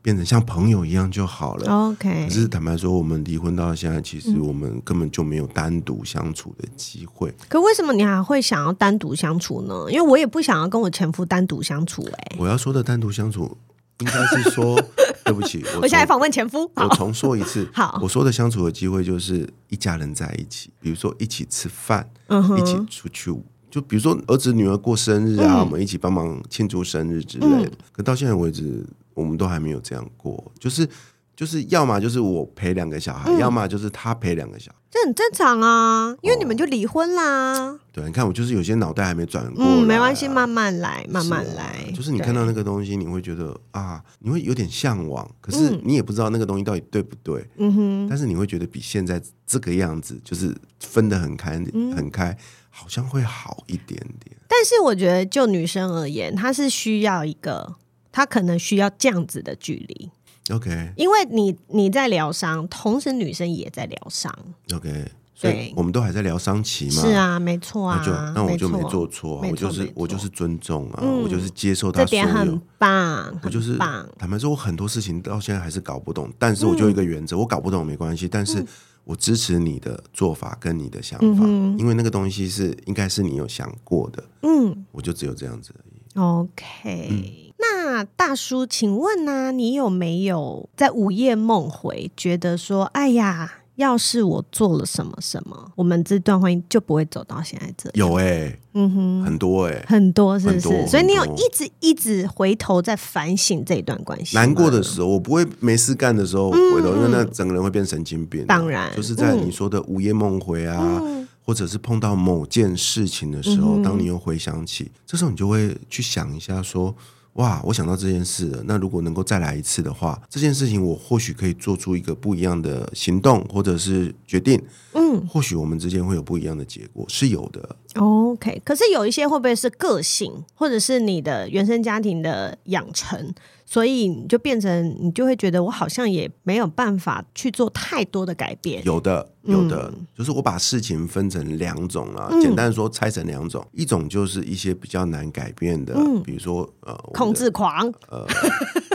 [0.01, 1.89] 变成像朋友一样就好了。
[1.89, 7.33] OK，可是坦白说，我们离婚到现在，其实我们根本就没有单独相处的机会。
[7.49, 9.85] 可为什么你还会想要单独相处呢？
[9.89, 12.07] 因为我也不想要跟我前夫单独相处。
[12.17, 13.57] 哎，我要说的单独相处，
[13.99, 14.81] 应该是说，
[15.25, 16.71] 对不起，我现在访问前夫。
[16.75, 23.37] 我重说一次，好，我说的相处的机会就是一家人在一起，比如说一起吃饭，嗯，一起出去，
[23.69, 27.71] 就比如说儿子女儿过生日啊，我们一起帮忙庆祝生日之类的。
[27.91, 28.85] 可到现在为止。
[29.19, 30.87] 我们都还没有这样过，就是
[31.35, 37.53] 就是，要么就是我陪两个小孩，嗯、要么就是他陪两个小孩，这很正常啊，因为你们就离婚啦。
[37.57, 41.77] 哦、对，你看我就是有些脑袋还没转过来、啊，嗯，没关系，慢慢来，慢慢来。
[41.85, 47.47] 是啊、就是你看到那个东西，你会觉得啊，你会有点向往，可是你也不知道那个东西到底对不对。
[47.55, 52.37] 嗯哼，但是你会觉得比现在这个样子，就是分得很开，嗯、很开，
[52.69, 54.35] 好像会好一点点。
[54.49, 57.75] 但是我觉得，就女生而言，她是需要一个。
[58.11, 60.09] 他可能需要这样子的距离
[60.51, 64.33] ，OK，因为你你在疗伤，同时女生也在疗伤
[64.73, 78.65] ，OK，所以我们都还在疗伤期嘛，是啊，没错啊，那就那我就没做错，我就是我就是尊重啊，我就是接受他，这点很棒，我就是坦白说，我很多事情到现在还是搞不懂，但是我就一个原则，我搞不懂没关系，但是
[79.05, 81.45] 我支持你的做法跟你的想法，
[81.77, 87.48] 因为那个东西是应该是你有想过的，嗯，我就只有这样子而已，OK。
[87.91, 89.51] 那大叔，请问呢、啊？
[89.51, 97.99] 你有没有在午夜梦回，觉得说，哎呀，要是我做了什么什么，我们这段婚姻就不会走到现在这里？
[97.99, 100.87] 有哎、欸，嗯哼，很多哎、欸，很多是不是？
[100.87, 104.35] 所以你有一直一直回头在反省这一段关系。
[104.37, 108.45] 难过的时候，我不会没事干的时候回头，嗯、因为那整个人会变神经病。
[108.45, 116.95] 当然，就是在你说的午夜梦回啊，嗯、或者是碰到某件事情的时候，嗯、当你又回想起，这时候你就会去想一下说。
[117.39, 117.61] 哇！
[117.63, 118.61] 我想到这件事了。
[118.65, 124.61] 那如果能够再来一次的话，这件事情我或许可以做出一个不一样的行动，或者是决定。
[124.93, 127.77] 嗯，或许我们之间会有不一样的结果，是有的。
[127.99, 133.33] OK，可是有一些会不会是个性，或者是你的原生家庭的养成？
[133.65, 138.83] 所以你就变成，你就会觉得我好像也没有办法去做太多的改变。
[138.83, 148.25] 有的，有的，嗯、就是我把事情分成两种啊，嗯、简单说拆成两种，一种就是一些比较难改变的，嗯、比如说呃，控制狂，呃、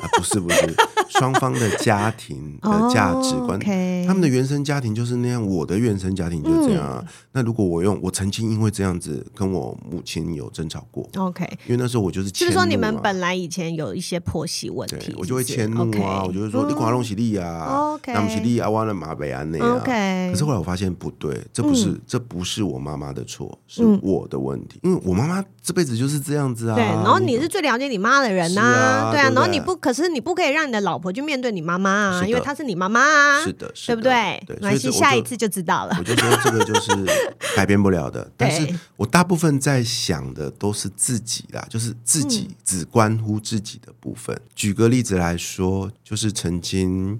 [0.04, 0.74] 啊，不是不是，
[1.18, 3.58] 双方的家庭的价值观，
[4.06, 6.98] 他们的原生家庭就是那样，我的原生家庭就是这样啊。
[7.00, 11.08] 嗯、那如果我用我曾经因为这样样子跟我母亲有争吵过。
[11.16, 19.80] OK，因为那时候我就是、啊、就是说你们本来以前有一些婆媳问题我就会迁怒啊我就会说你管弄起力啊，那么喜力啊，忘了马北安那啊。
[19.80, 26.74] OK，可是后来我发现不对，这不是、嗯、这不是我妈妈的错，是我的问题，嗯、因为我妈妈这辈子就是这样子啊。
[26.74, 34.44] 对，然后你是最了解你妈的人呐、啊啊，对啊，然后你不，可是你不可以让你的老婆去面对你妈妈啊，因为她是你妈妈啊，是的，是的，对不对？
[34.46, 35.96] 对，没关系，下一次就知道了。
[35.98, 36.92] 我就说这个就是
[37.56, 44.36] 改变不了的，但是我大部分在想的都是自己啦，就是自己只关乎自己的部分。
[44.36, 47.18] 嗯、举个例子来说，就是曾经。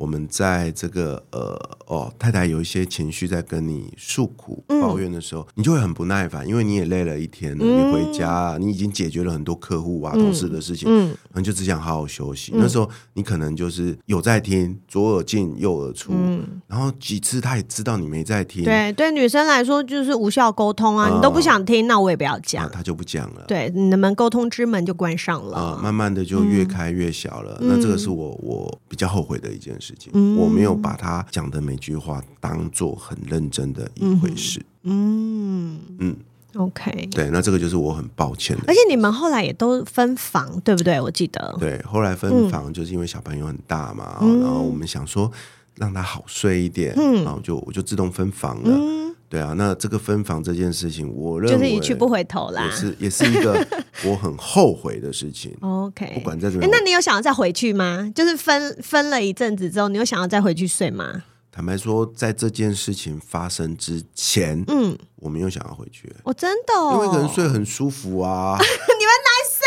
[0.00, 1.54] 我们在这个呃
[1.86, 12.60] 哦，太太有一些情绪在跟你诉苦抱怨的时候，嗯，你就会很不耐烦，因为你也累了一天了，嗯，你回家，你已经解决了很多客户啊、同事的事情，嗯，你就只想好好休息，嗯。
[12.60, 18.64] 那时候你可能就是有在听，左耳进右耳出，嗯，然后几次他也知道你没在听。
[18.64, 23.44] 对对，女生来说就是无效沟通啊，嗯，你都不想听，那我也不要讲，他就不讲了。
[23.46, 27.58] 对，你们沟通之门就关上了，啊，慢慢的就越开越小了。
[27.60, 29.89] 嗯，那这个是我我比较后悔的一件事。
[30.12, 34.60] 嗯、我没有把他讲的每句话当做很认真的一回事。
[34.82, 36.16] 嗯嗯
[36.54, 38.64] ，OK，对，那这个就是我很抱歉的。
[38.66, 41.00] 而且你们后来也都分房，对不对？
[41.00, 41.56] 我记得。
[41.58, 45.30] 对，后来分房就是因为小朋友很大嘛，嗯、然后我们想说
[45.76, 48.70] 让他好睡一点，嗯、然后就我就自动分房了。
[48.70, 53.64] 嗯对啊，那这个分房这件事情，我认为就是一去不回头啦，也是也是一个
[54.04, 55.56] 我很后悔的事情。
[55.62, 58.10] OK，不管在这边，那你有想要再回去吗？
[58.12, 61.22] 就是分分了一阵子之后，你有想要再回去睡吗？
[61.52, 66.12] 坦白说，在这件事情发生之前，嗯，我没有想要回去。
[66.24, 68.56] 我、哦、真的、哦，因为一个人睡很舒服啊。
[68.58, 69.59] 你们男生。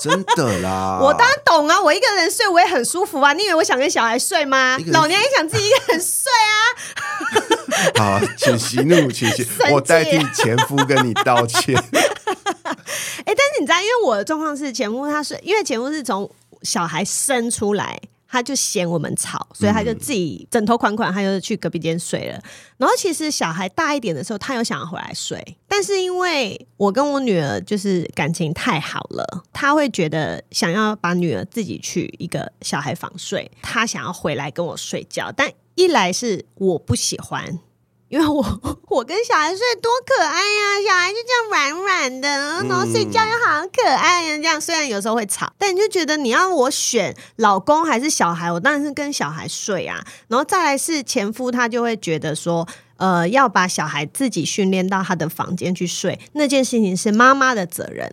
[0.00, 1.80] 真的啦， 我当然懂啊！
[1.80, 3.32] 我一个人睡我也很舒服啊！
[3.32, 4.78] 你以为我想跟小孩睡吗？
[4.88, 7.98] 老娘也想自己一个人睡啊！
[7.98, 11.74] 好啊，请息怒，请息，我代替前夫跟你道歉。
[12.64, 16.30] 哎、欸，但是你知道，因为我的状况是前夫他睡，因为前夫是从
[16.62, 18.00] 小孩生出来。
[18.30, 22.40] 他就嫌我们吵，所以他就自己枕头款款，他就去隔壁间睡了。
[22.76, 35.32] 然后其实小孩大一点的时候，他有想要回来睡，但是因为我跟我女儿就是感情太好了，他会觉得想要把女儿自己去一个小孩房睡，他想要回来跟我睡觉。
[35.34, 37.60] 但一来是我不喜欢。
[38.08, 38.42] 因为我
[38.88, 40.96] 我跟小孩睡多可爱呀，小
[42.20, 50.04] 然后睡觉又好可爱呀，这样虽然有时候会吵，但你就觉得你要我选老公还是小孩，我当然是跟小孩睡啊。
[50.28, 52.66] 然后再来是前夫，他就会觉得说，
[52.96, 58.10] 呃，要把小孩自己训练到他的房间去睡，那件事情是妈妈的责任。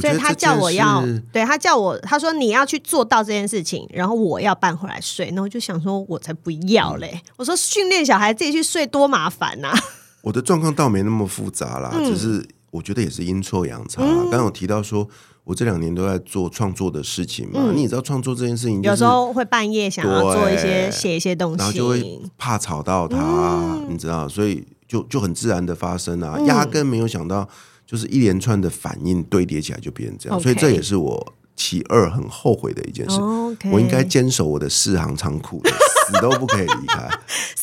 [0.00, 1.02] 所以他叫我要，
[1.32, 5.26] 对他叫我，他说你要去做到这件事情，然后我要搬回来睡。
[5.28, 7.10] 然后我就想说，我才不要嘞！
[7.14, 9.78] 嗯、我说训练小孩自己去睡多麻烦呐、啊。
[10.22, 12.46] 我的状况倒没那么复杂啦，嗯、只是
[12.78, 14.00] 我觉得也是阴错阳差。
[14.02, 15.06] 刚刚有提到说，
[15.42, 27.48] 我这两年都在做创作的事情嘛，嗯、你也知道创作这件事情、就是，有时候会半夜想要做一些写一些东西，然后就会怕吵到他，嗯、你知道，所以就就很自然的发生啊，压、嗯、根没有想到。
[27.88, 33.16] 就是一连串的反应堆叠起来就变成这样.所以这也是我其二很后悔的一件事。
[33.18, 33.56] Oh.
[33.72, 37.08] 我应该坚守我的四行仓库，死都不可以离开，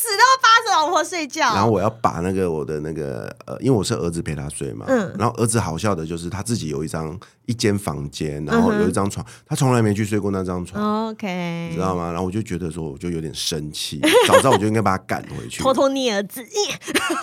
[0.81, 1.41] 老婆睡觉。
[1.53, 7.17] 然后我要把那个我的那个呃，因为我是儿子陪他睡嘛，嗯，然后儿子好笑的就是他自己有一张。
[7.47, 9.29] 一间房间，然后有一张床，uh.
[9.45, 12.07] 他从来没去睡过那张床，OK，你知道吗？
[12.07, 16.43] 然后我就觉得说，我就有点生气，早知道我就应该把他赶回去，偷偷捏儿子。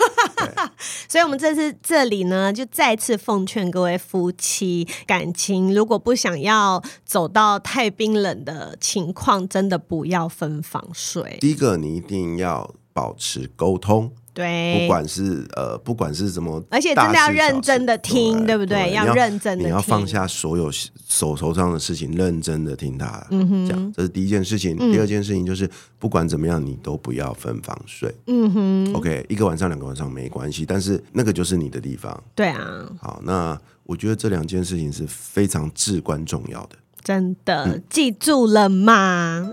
[1.09, 11.37] 所以，我们这次这里呢，就再次奉劝各位夫妻，感情如果不想要走到太冰冷的情况，真的不要分房睡。
[11.41, 14.09] 第一个，你一定要保持沟通。
[14.35, 18.93] 对，不管是呃，不管是什么，而且真的要认真的听，对，对不对，对？
[18.93, 20.71] 要认真的听，你要放下所有
[21.07, 23.23] 手头上的事情，认真的听他。
[23.29, 24.75] 嗯哼，这样这是第一件事情。
[24.79, 28.11] 嗯、第二件事情就是，不管怎么样，你都不要分房睡。
[28.25, 32.23] 嗯哼，OK，一个晚上、两个晚上没关系，但是那个就是你的地方。
[32.33, 32.89] 对啊。
[32.99, 36.69] 好，那我觉得这两件事情是非常至关重要的。
[37.03, 39.51] 真的，嗯、记住了吗？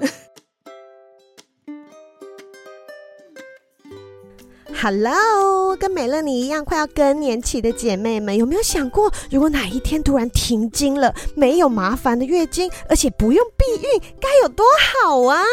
[4.82, 14.64] Hello，跟美乐妮一样快要更年期的姐妹们，有没有想过，如果哪一天突然停经了，没有麻烦的月经，而且不用避孕，该有多
[15.02, 15.44] 好啊！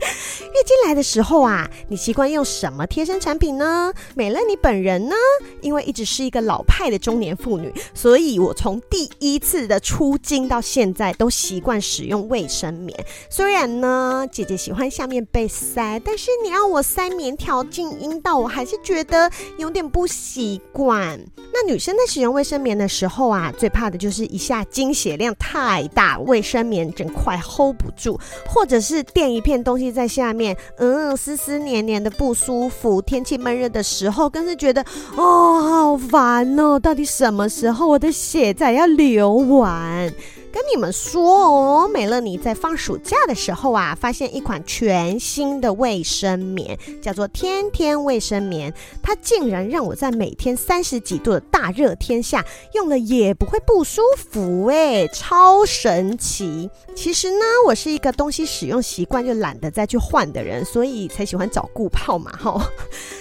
[0.52, 3.92] 月经来的时候啊，你习惯用什么贴身产品呢？
[4.14, 5.14] 美乐你本人呢，
[5.60, 12.98] 因为一直是一个老派的中年妇女，所以我从第一次的初经到现在都习惯使用卫生棉。
[13.28, 21.18] 虽然呢，姐姐喜欢下面被塞，但是你要我塞棉条进阴道，我还是觉得有点不习惯。
[21.52, 33.00] 那女生在使用卫生棉的时候啊，最怕的就是一下经血量太大，卫生棉整块 hold 不住，或者是垫一片东西在下面，嗯，湿湿黏黏的不舒服。
[33.02, 34.84] 天气闷热的时候，更是觉得
[35.16, 40.12] 哦，好烦哦，到底什么时候我的血才要流完？
[40.52, 48.72] 跟你们说哦，美乐妮在放暑假的时候啊，发现一款全新的卫生棉，叫做天天卫生棉。
[49.02, 52.44] 它竟然让我在每天三十几度的大热天下
[52.74, 56.68] 用了也不会不舒服，诶，超神奇！
[56.96, 62.60] 其实呢，我是一个东西使用习惯就懒得再去换的人，所以才喜欢找固泡嘛，吼。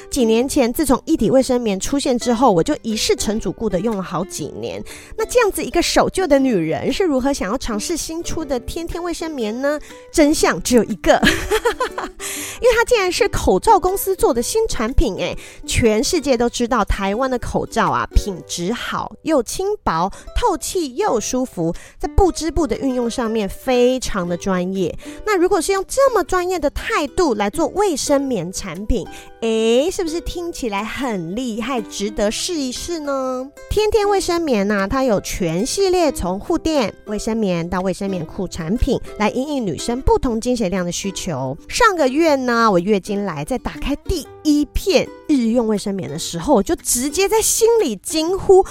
[0.09, 4.83] 几年前，自从一体卫生棉出现之后，我就一试成主顾的用了好几年。
[5.15, 9.79] 那这样子一个守旧的女人是如何想要尝试新出的天天卫生棉呢？
[10.11, 15.17] 真相只有一个， 因为它竟然是口罩公司做的新产品。
[15.19, 24.97] 哎，全世界都知道台湾的口罩啊，品质好，又轻薄，透气又舒服，在布织布的运用上面非常的专业。
[25.25, 29.05] 那如果是用这么专业的态度来做卫生棉产品，
[29.41, 29.87] 哎。
[29.91, 33.49] 是不是听起来很厉害，值得试一试呢？
[33.69, 41.57] 天天卫生棉呢、它有全系列从护垫、卫生棉到卫生棉裤产品，来应应女生不同经血量的需求。
[41.67, 48.63] 上个月呢，我月经来，在打开第一片日用卫生棉的时候，我就直接在心里惊呼：“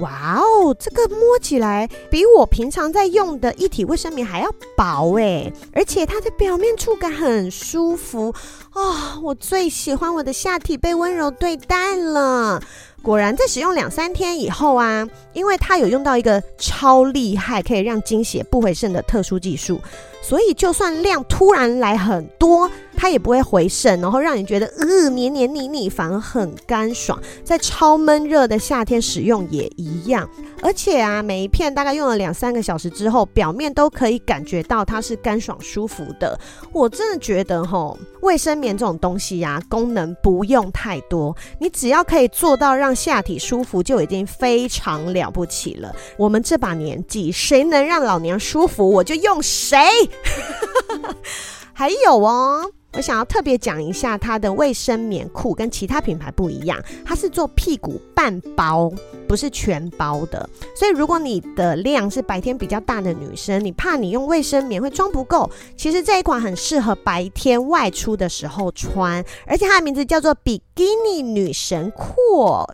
[0.00, 8.34] 哇哦，这个摸起来比我平常在用的一体卫生棉还要薄哎，而且它的表面触感很舒服。”
[8.74, 12.60] 啊、哦，我最喜欢我的下体被温柔对待了。
[13.04, 19.78] 果然，在使用两三天以后啊，因为它有用到一个超厉害可以让精血不回渗的特殊技术，
[20.22, 27.20] 所以就算量突然来很多，它也不会回渗，然后让你觉得呃黏黏腻腻，反而很干爽。
[27.42, 30.28] 在超闷热的夏天使用也一样。
[30.62, 36.38] 而且啊，每一片大概用了两三个小时之后，表面都可以感觉到它是干爽舒服的。
[36.72, 45.94] 我真的觉得吼，卫生棉这种东西呀、功能不用太多，你只要可以做到让下体舒服，就已经非常了不起了。
[46.16, 49.78] 我们这把年纪，谁能让老娘舒服，我就用谁。
[51.74, 52.70] 还有哦。
[52.96, 58.90] 我想要特别讲一下它的卫生棉裤跟其他品牌不一样，它是做屁股半包，
[59.26, 60.48] 不是全包的。
[60.76, 72.14] 所以如果你的量是白天比较大的女生，你怕你用卫生棉会装不够，其实这一款很适合白天外出的时候穿，而且它的名字叫做比基尼女神裤，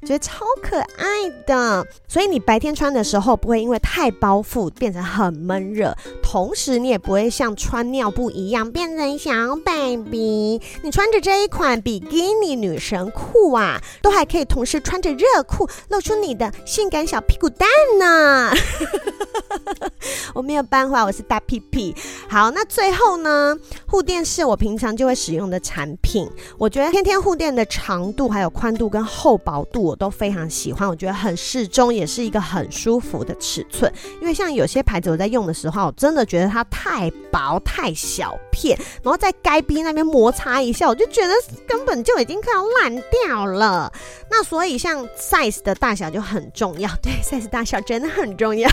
[0.07, 1.87] 觉得超可爱的。
[2.07, 9.33] 所以你白天穿的时候不会因为太包覆变成很闷热，同时你也不会像穿尿布一样变成小
[9.65, 10.10] baby。
[10.11, 18.53] 比你穿着这一款比基尼女神裤啊，都还可以同时穿着热裤，露出你的性感小屁股蛋呢。
[20.35, 21.95] 我没有办法，我是大屁屁。
[22.29, 23.57] 好，那最后呢，
[23.87, 26.29] 护垫是我平常就会使用的产品。
[26.59, 33.93] 我觉得天天护垫的长度、还有宽度跟厚薄度我都非常喜欢，我觉得很适中，也是一个很舒服的尺寸。
[34.21, 40.00] 因为像有些牌子我在用的时候，我真的觉得它太薄、太小片，然后在该边那边。
[40.03, 41.33] 摩擦一下，我就觉得
[41.67, 43.93] 根本就已经快要烂掉了。
[44.31, 48.71] 那所以像 size 的大小就很重要，对，size 大小真的很重要。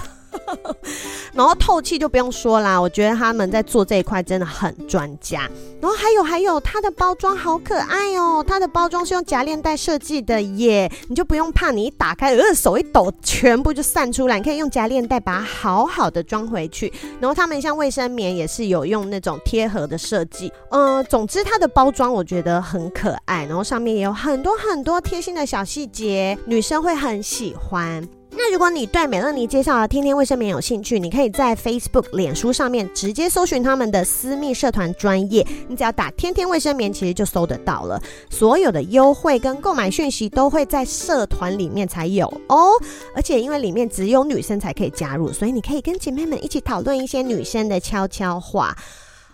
[1.33, 5.49] 然后透气就不用说啦，我觉得他们在做这一块真的很专家。
[5.79, 16.91] 然后还有还有，它的包装好可爱哦，它的包装是用夹链袋设计的耶，你就不用怕你一打开，呃，手一抖，全部就散出来，你可以用夹链袋把它好好的装回去。
[17.19, 28.07] 然后他们像卫生棉也是有用那种贴合的设计，嗯、总之它的包装我觉得很可爱，然后上面也有很多很多贴心的小细节，女生会很喜欢。
[28.39, 37.99] 那如果你对美乐妮介绍的天天卫生棉有兴趣，你可以在 Facebook、脸书上面直接搜寻他们的私密社团专业，你只要打“天天卫生棉”，其实就搜得到了。
[38.29, 42.69] 所有的优惠跟购买讯息都会在社团里面才有哦，
[43.15, 48.77] 而且因为里面只有女生才可以加入，所以你可以跟姐妹们一起讨论一些女生的悄悄话。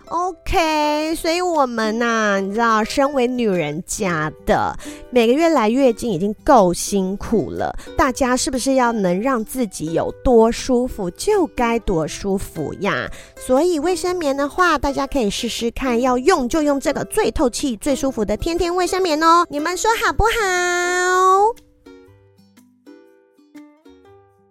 [0.06, 4.76] OK，所以我们呐、啊，你知道，身为女人家的，
[5.10, 13.10] 每个月来月经已经够辛苦了，大家是不是要能让自己有多舒服就该多舒服呀？
[13.36, 20.30] 所以卫生棉的话，大家可以试试看，要用就用这个最透气、最舒服的天天卫生棉哦，你们说好不好？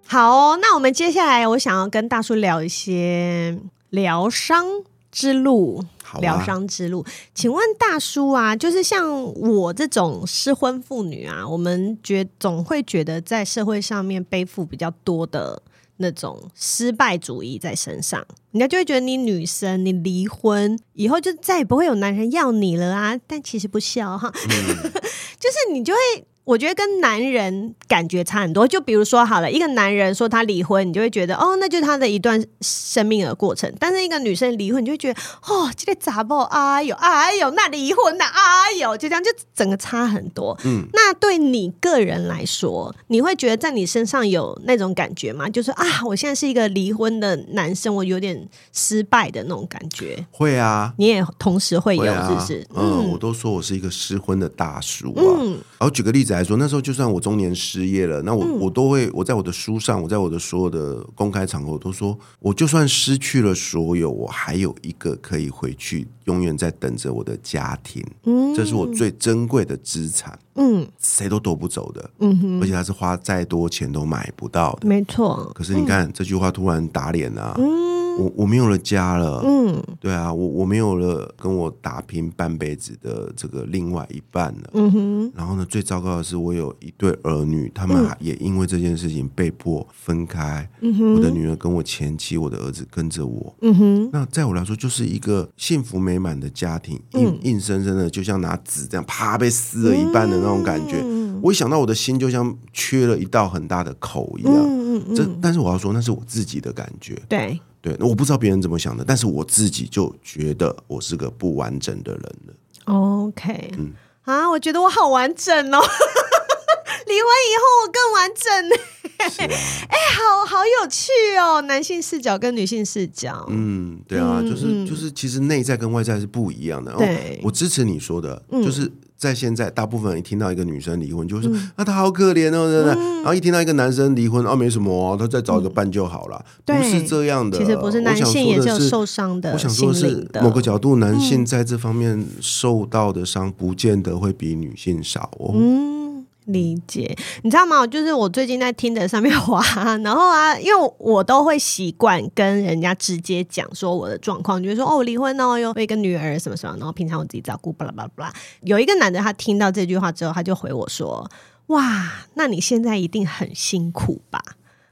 [0.06, 3.58] 好，那我们接下来我想要跟大叔聊一些
[3.90, 4.66] 疗伤。
[5.14, 5.82] 之路，
[6.20, 7.06] 疗伤之路，
[7.36, 15.62] 请问大叔啊，就是像我这种失婚妇女啊，我们觉总会觉得在社会上面背负比较多的
[15.98, 24.92] 那种失败主义在身上，人家就会觉得你女生，你离婚以后就再也不会有男人要你了啊，但其实不笑哈，嗯、
[25.40, 26.26] 就是你就会。
[26.46, 33.74] 我觉得跟男人感觉差很多，就比如说好了，一个男人说他离婚，你就会觉得哦，那就是他的一段生命的过程。
[33.80, 36.42] 但是一个女生离婚，你就会觉得哦，这个杂报？
[36.44, 40.60] 哎呦，哎呦，那离婚呐，哎呦，就这样，就整个差很多。
[40.66, 45.48] 嗯，那对你个人来说，你会觉得在你身上有那种感觉吗？
[45.48, 50.26] 就是啊，我现在是一个离婚的男生，我有点失败的那种感觉。
[50.30, 52.68] 会啊，你也同时会有，是不是？
[52.76, 55.24] 嗯，嗯，我都说我是一个失婚的大叔啊。
[55.40, 56.33] 嗯，然后举个例子。
[56.34, 68.04] 来说，那时候就算我中年失业了，那我、嗯、我都会我在我的书上，我在我的所有的公开场合我都说，我就算失去了所有，我还有一个可以回去，永远在等着我的家庭。
[68.24, 70.38] 嗯，这是我最珍贵的资产。
[70.56, 72.10] 嗯，谁都夺不走的。
[72.20, 74.88] 嗯哼，而且他是花再多钱都买不到的。
[74.88, 75.52] 没错。
[75.56, 77.56] 可是你看、嗯、这句话突然打脸啊。
[77.58, 77.93] 嗯。
[78.20, 85.32] 我我没有了家了，嗯，对啊，我我没有了跟我打拼半辈子的这个另外一半了，嗯哼。
[85.36, 90.70] 然后呢，最糟糕的是，我有一对儿女，他们也因为这件事情被迫分开。
[90.82, 93.56] 嗯哼，我的女儿跟我前妻，我的儿子跟着我。
[93.62, 101.04] 嗯哼，那在我来说，就是一个幸福美满的家庭，硬硬生生的，就像拿纸这样啪被撕了一半的那种感觉。
[101.42, 104.56] 我一想到我的心就像缺了一道很大的口一样。
[104.56, 107.20] 嗯嗯，这但是我要说，那是我自己的感觉。
[107.28, 107.60] 对。
[107.84, 112.54] 对，我不知道别人怎么想的，但是我自己就觉得我是个不完整的人了。
[112.86, 113.92] OK，嗯
[114.24, 115.80] 啊，我觉得我好完整哦，
[117.06, 118.76] 离婚以后我更完整呢。
[119.90, 123.46] 哎好好有趣哦，男性视角跟女性视角。
[123.50, 126.94] 嗯，对啊，嗯、就是就是，其实内在跟外在是不一样的。
[126.94, 128.90] 对，我支持你说的，就是。
[129.24, 132.94] 嗯在现在，大部分人一听到一个女生离婚，就会说：“嗯、啊，她好可怜哦，真的。
[132.94, 136.44] 嗯”然后一听到一个男生离婚，哦、啊，没什么哦，他再找一个伴就好了。
[136.66, 139.54] 嗯、不是这样的，其实不是，男性也是有受伤的。
[139.54, 145.54] 我想说的是，某个角度，男性在这方面受到的伤，不见得会比女性少哦。
[145.56, 146.03] 嗯
[146.46, 147.86] 理解，你知道吗？
[147.88, 149.62] 就是我最近在听的上面滑，
[150.04, 158.34] 然后啊，因为我都会习惯跟人家直接讲说我的状况，就是说哦，我离婚哦，有一个女儿什么什么，然后平常我自己照顾，巴拉巴拉巴拉。
[158.62, 161.30] 有一个男的，他听到这句话之后，他就回我说
[161.68, 164.42] ：“哇，那你现在一定很辛苦吧？”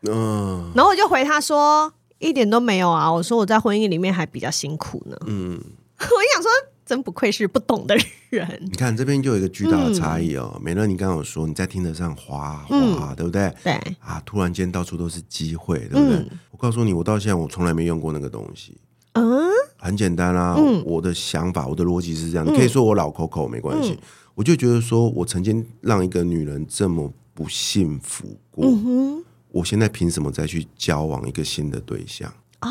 [0.10, 5.60] 嗯，然后我就回他说：“一点都没有啊，我说我在婚姻里面还比较辛苦呢。”嗯，
[5.99, 6.49] 我就想说。
[6.92, 7.96] 真不愧是不懂的
[8.30, 8.46] 人。
[8.64, 10.52] 你看这边就有一个巨大的差异哦。
[10.58, 13.50] 嗯、美乐，你刚刚有说你在听得上哗哗，嗯、对不对？
[13.64, 13.72] 对
[14.02, 16.18] 啊，突然间到处都是机会，对不对？
[16.18, 18.76] 嗯、我告诉你，我到现在我从来没用过那个东西。
[19.14, 19.24] 嗯，
[19.78, 22.46] 很简单啦、我的想法，我的逻辑是这样。
[22.46, 23.92] 你可以说我老 Coco 没关系。
[23.92, 23.98] 嗯、
[24.36, 28.66] 我就觉得说，我曾经让一个女人这么不幸福过。
[28.66, 29.24] 嗯、
[29.54, 32.30] 我现在凭什么再去交往一个新的对象？
[32.60, 32.70] 哦，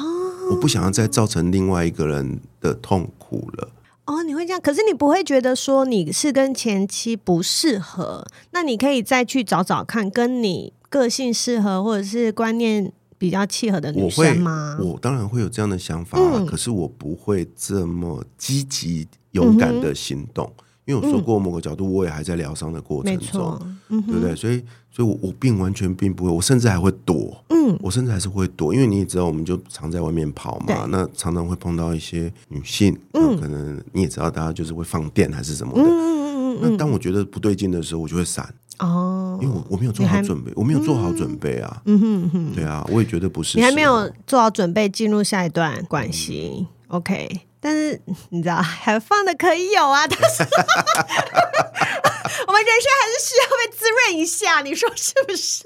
[0.51, 3.69] 我不想要再造成另外一个人的痛苦了。
[4.07, 8.27] 哦，你会这样，可是你不会觉得说你是跟前妻不适合？
[8.51, 14.77] 那你可以再去找找看，跟你个性适合或者是观念比较契合的女生吗？
[14.81, 20.53] 我，我当然会有这样的想法，嗯、可是我不会这么积极勇敢的行动。
[20.59, 23.57] 嗯因为我说过，某个角度我也还在疗伤的过程中，
[23.89, 24.35] 嗯、对不对？
[24.35, 24.61] 所以，
[24.91, 47.41] 所以我我并完全并不会，我甚至还会躲，嗯，我甚至还是会躲，因为你也知道，我们就常在外面跑嘛，那常常会碰到一些女性，嗯，可能你也知道，大家就是会放电还是什么的，嗯嗯嗯，那当我觉得不对劲的时候，我就会闪，哦，因为我我没有做好准备，我没有做好准备啊，嗯哼哼，对啊，我也觉得不是，你还没有做好准备进入下一段关系，嗯，OK。
[47.63, 48.01] 但是
[48.31, 50.43] 你知道，很放的可以有啊，但是
[52.47, 55.63] 我们人生还是需要被滋润一下，你说是不是？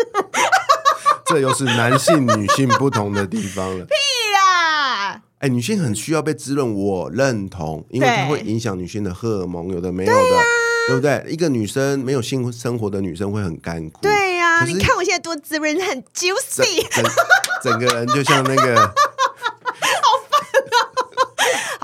[1.27, 3.85] 这又是男性女性不同的地方了。
[3.87, 3.95] 屁
[4.35, 5.23] 啦！
[5.39, 10.45] 哎、欸，女性很需要被滋润，我认同，因为它会影响女性的荷尔蒙，有的没有的，对，啊、
[10.89, 11.25] 对不对？
[11.31, 14.01] 一个女生没有性生活的女生会很干枯。
[14.03, 17.05] 对呀、啊，你看我现在多滋润，很 juicy，整，
[17.63, 18.95] 整个人就像那个。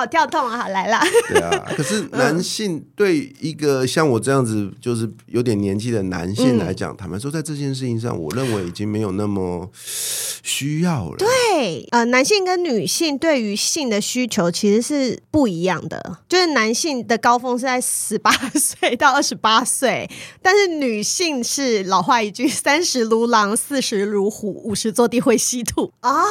[0.00, 0.56] 好跳痛啊！
[0.56, 1.02] 好来啦。
[1.28, 9.70] 对啊，可是男性对一个像我这样子，就是有点年纪的男性来讲，嗯、坦白说，在这件事情上，我认为已经没有那么
[10.42, 11.16] 需要了。
[11.18, 16.18] 对，呃，男性跟女性对于性的需求其实是不一样的。
[16.28, 26.24] 就是男性的高峰是在十八岁到二十八岁，但是女性是老话一句： 三十如狼，四十如虎，五十坐地会吸土啊！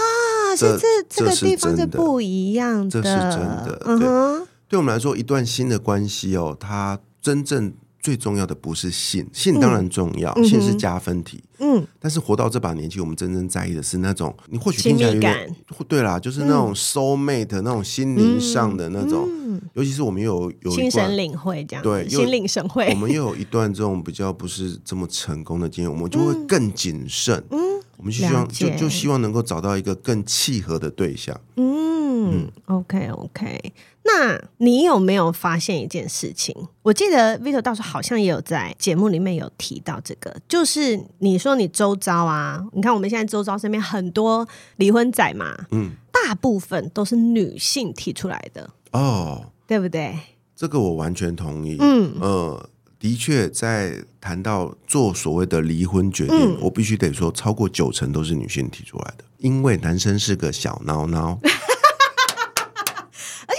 [0.58, 3.82] 这这这个地方是不一样的，这是真的。
[3.86, 7.74] 嗯哼，对我们来说，一段新的关系哦，它真正。
[8.02, 11.44] 最重要的不是性，性当然重要，嗯、性是加分题。
[11.60, 15.54] 嗯，但是活到这把年纪，我们真正在意的是那种，你或许听起来有点
[15.86, 22.88] 对啦，就是那种 soul mate、嗯、那种心灵上的那种，嗯、尤其是我们又有有心神领会这样，对，心领神会。
[22.88, 27.44] 我们又有一段这种比较不是这么成功的经验，我们就会更谨慎。
[27.52, 27.60] 嗯，
[28.00, 31.40] 我们就希望就就希望能够找到一个更契合的对象。
[31.58, 33.74] 嗯，嗯，OK OK。
[34.04, 36.56] 那你有没有发现一件事情？
[36.82, 44.48] 我记得 Vito 大叔好像也有在节目里面有提到这个，就是你说你周遭啊，你看我们现在周遭身边很多
[44.78, 50.18] 离婚仔嘛，嗯，大部分都是女性提出来的哦，对不对？
[50.56, 51.78] 这个我完全同意。
[51.80, 52.70] 嗯呃，
[53.00, 61.38] 的确，在谈到做所谓的离婚决定，嗯、我必须得说，超过九成都是女性提出来的，因为男生是个小孬孬。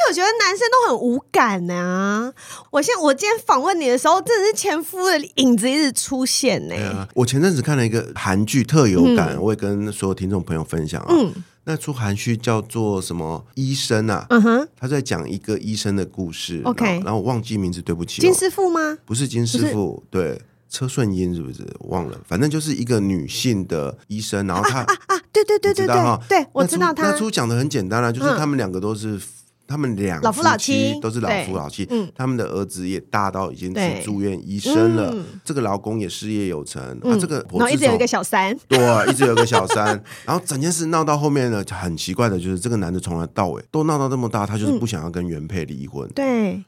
[0.08, 2.32] 我觉得男生都很无感呐、啊。
[2.72, 7.08] 我现我今天访问你的时候，真的是前夫的影子一直出现呢、啊。
[7.14, 11.06] 我前阵子看了一个韩剧，特有感，嗯、我也跟所有听众朋友分享啊。
[11.10, 11.32] 嗯，
[11.70, 14.26] 那出韩剧叫做什么医生啊？
[14.28, 16.60] 嗯哼，他在讲一个医生的故事。
[16.64, 18.22] OK，然后，然后我忘记名字，对不起、哦。
[18.22, 18.98] 金师傅吗？
[19.06, 21.64] 不是金师傅，对，车顺英是不是？
[21.88, 27.04] 忘了，反正就是一个女性的医生，然后他啊，啊，啊对对对对对，对我知道他。
[27.08, 29.20] 那出讲的很简单啊，就是他们两个都是。
[29.70, 35.14] 他们两老夫老妻都是老夫老妻，嗯，他们的儿子也大到已经去住院医生了。
[35.44, 39.86] 这个老公也事业有成，啊，这个然后一直有一个小三， 对，一直有一个小三。
[40.26, 46.10] 然后整件事闹到后面呢，很奇怪的就是这个男的从来到尾都闹到这么大，他就是不想要跟原配离婚。
[46.16, 46.64] 对，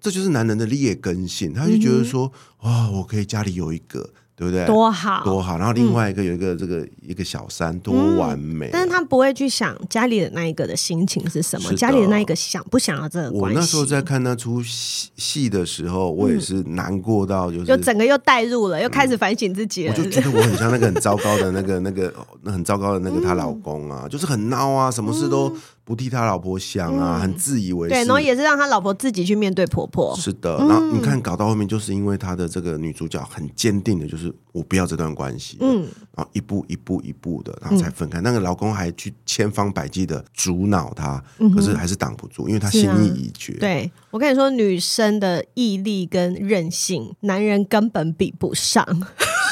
[0.00, 2.32] 这就是男人的劣根性，他就觉得说，
[2.62, 4.08] 哇，我可以家里有一个。
[4.36, 4.66] 对不对？
[4.66, 5.56] 多好，多好。
[5.56, 8.68] 然后另外一个有一个这个一个小三，多完美。
[8.70, 13.30] 但是他不会去想家里的那一个的心情是什么，家里的那一个想不想要这个。
[13.30, 19.94] 我那时候在看那出戏戏的时候，我也是难过到就是，就整个又带入了，又开始反省自己了。
[19.96, 22.12] 我就觉得我很像那个很糟糕的那个那个
[22.42, 25.56] 那很糟糕的那个她老公啊，就是很孬啊，什么事都。
[25.86, 27.94] 不替他老婆想啊，嗯、很自以为是。
[27.94, 30.16] 对，然后也是让他老婆自己去面对婆婆。
[30.16, 35.58] 是的，然后你看搞到后面，就是因为他的这个女主角很坚定的，就是我不要这段关系。
[35.60, 38.20] 嗯，然后一步一步一步的，然后才分开。
[38.20, 43.52] 嗯、那个老公还去千方百计的阻挠她，嗯、可是还是挡不住，因为他心意已决。
[43.52, 48.84] 啊、对，我跟你说，女生的毅力跟韧性，男人根本比不上。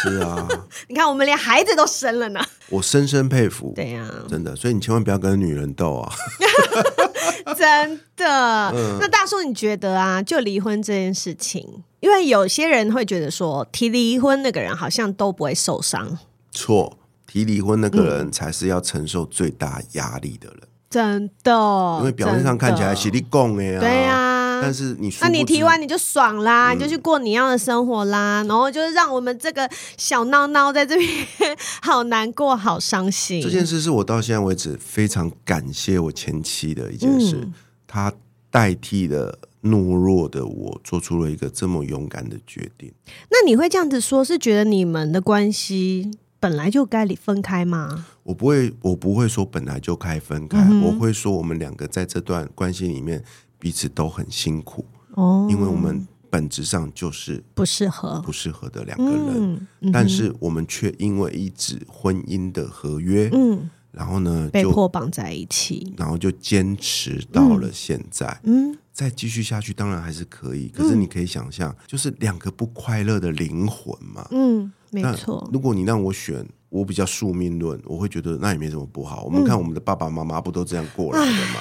[0.04, 0.46] 是啊，
[0.88, 3.72] 你看我们连孩子都生了呢，我深深佩服。
[3.74, 6.12] 对呀、啊，真的，所以你千万不要跟女人斗啊！
[7.56, 8.70] 真的。
[8.74, 16.18] 嗯、那大叔，你觉得啊，就离婚这件事情，因为有些人会觉得说，提离婚那个人好像都不会受伤。
[16.52, 20.58] 错，提离婚那个人才是要承受最大压力的人。
[20.62, 21.52] 嗯、真的，
[22.00, 24.33] 因为表面上看起来是你讲的呀，对呀、啊。
[24.64, 31.08] 但是你，那你提完你就爽啦，嗯、你就去过你要的生活啦，然后就是让我们这个小闹闹在这边
[31.82, 33.42] 好难过、好伤心。
[33.42, 37.52] 这件事是我到现在为止非常感谢我前妻的一件事，嗯、
[37.86, 38.12] 她
[38.50, 42.92] 代替了懦弱的我，做出了一个这么勇敢的决定。
[43.30, 46.10] 那你会这样子说，是觉得你们的关系
[46.40, 48.06] 本来就该分开吗？
[48.22, 53.22] 我不会，我不会说本来就该分开，嗯、我会说我们两个在这段关系里面。
[53.64, 54.84] 彼此都很辛苦
[55.14, 75.48] 哦，因为我们本质上就是不适合、不适合的两个人，但是我们却因为一纸婚姻的合约，嗯，然后呢，被迫绑在一起，然后就坚持到了现在，嗯，再继续下去当然还是可以，可是你可以想象，就是两个不快乐的灵魂嘛，嗯，没错。
[75.50, 79.22] 如果你让我选，我比较宿命论，我会觉得那也没什么不好。
[79.22, 81.60] 我们看我们的爸爸妈妈不都这样过来的吗？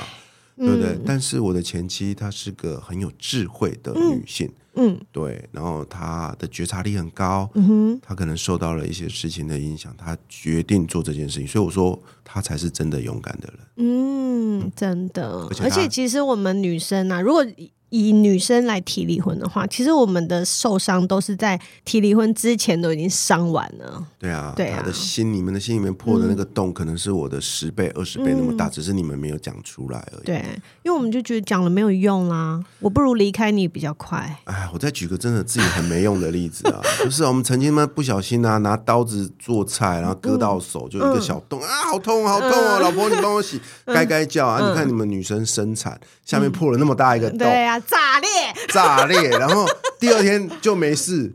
[0.58, 0.92] 嗯对不对？
[0.94, 5.00] 嗯、但是我的前妻她是个很有智慧的女性，嗯，嗯。
[5.12, 17.46] 对，然后她的觉察力很高，嗯哼，她可能受到了一些事情的影响，她决定做这件事情，所以我说她才是真的勇敢的人，嗯，真的，而且，而且其实我们女生啊，如果
[17.94, 24.04] 以女生来提离婚的话，其实我们的受伤都是在提离婚之前都已经伤完了。
[24.18, 30.26] 对啊，对啊，他的心，你们的心里面破的那个洞，可能是我的十倍、二十倍那么大，嗯，只是你们没有讲出来而已。
[30.26, 30.44] 对，
[30.82, 34.40] 因为我们就觉得讲了没有用啦，我不如离开你比较快。
[34.46, 48.30] 哎，我再举个真的自己很没用的例子啊， 就是我们曾经嘛不小心啊拿刀子做菜，然后割到手，就一个小洞，嗯，啊，好痛好痛哦，嗯，老婆你帮我洗，该该叫啊，嗯，你看你们女生生产下面破了那么大一个洞，对啊，炸裂。
[48.70, 49.68] 炸裂， 然后
[50.00, 51.34] 第二天就没事，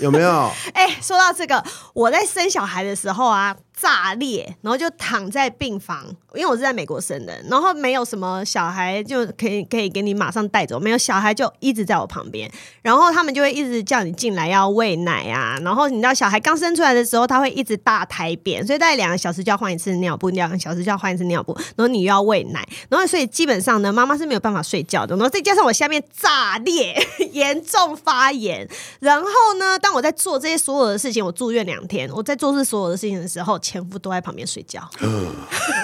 [0.00, 0.50] 有没有？
[0.74, 1.62] 哎、欸，说到这个，
[1.94, 3.54] 我在生小孩的时候啊。
[3.80, 6.04] 炸裂，然后就躺在病房，
[6.34, 12.50] 因为我是在美国生的，然后没有什么小孩就可以可以给你马上带走，没有小孩就一直在我旁边，
[12.82, 26.96] 然后他们就会一直叫你进来要喂奶啊，然后你知道小孩刚生出来的时候他会一直大排便，所以大概两个小时就要换一次尿布，两个小时就要换一次尿布，然后你又要喂奶，然后所以基本上呢，妈妈是没有办法睡觉的，然后再加上我下面炸裂，
[27.30, 28.68] 严重发炎，
[28.98, 33.56] 然后呢，当我在做这些所有的事情，我住院两天，我在做这所有的事情的时候。
[33.68, 35.34] 前夫都在旁边睡觉，嗯、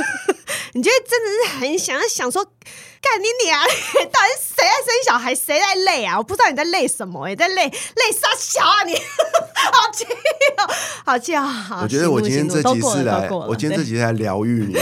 [0.73, 3.61] 你觉得真的是很想要想说，干你娘！
[4.11, 6.17] 到底是谁在生小孩，谁在累啊？
[6.17, 8.93] 我不知道你在累什么，你在累累杀小啊你！
[8.93, 8.99] 你
[9.71, 10.75] 好气哦，
[11.05, 11.81] 好气啊！
[11.83, 14.75] 我觉得我今天这集是来，我今天这集是来疗愈你。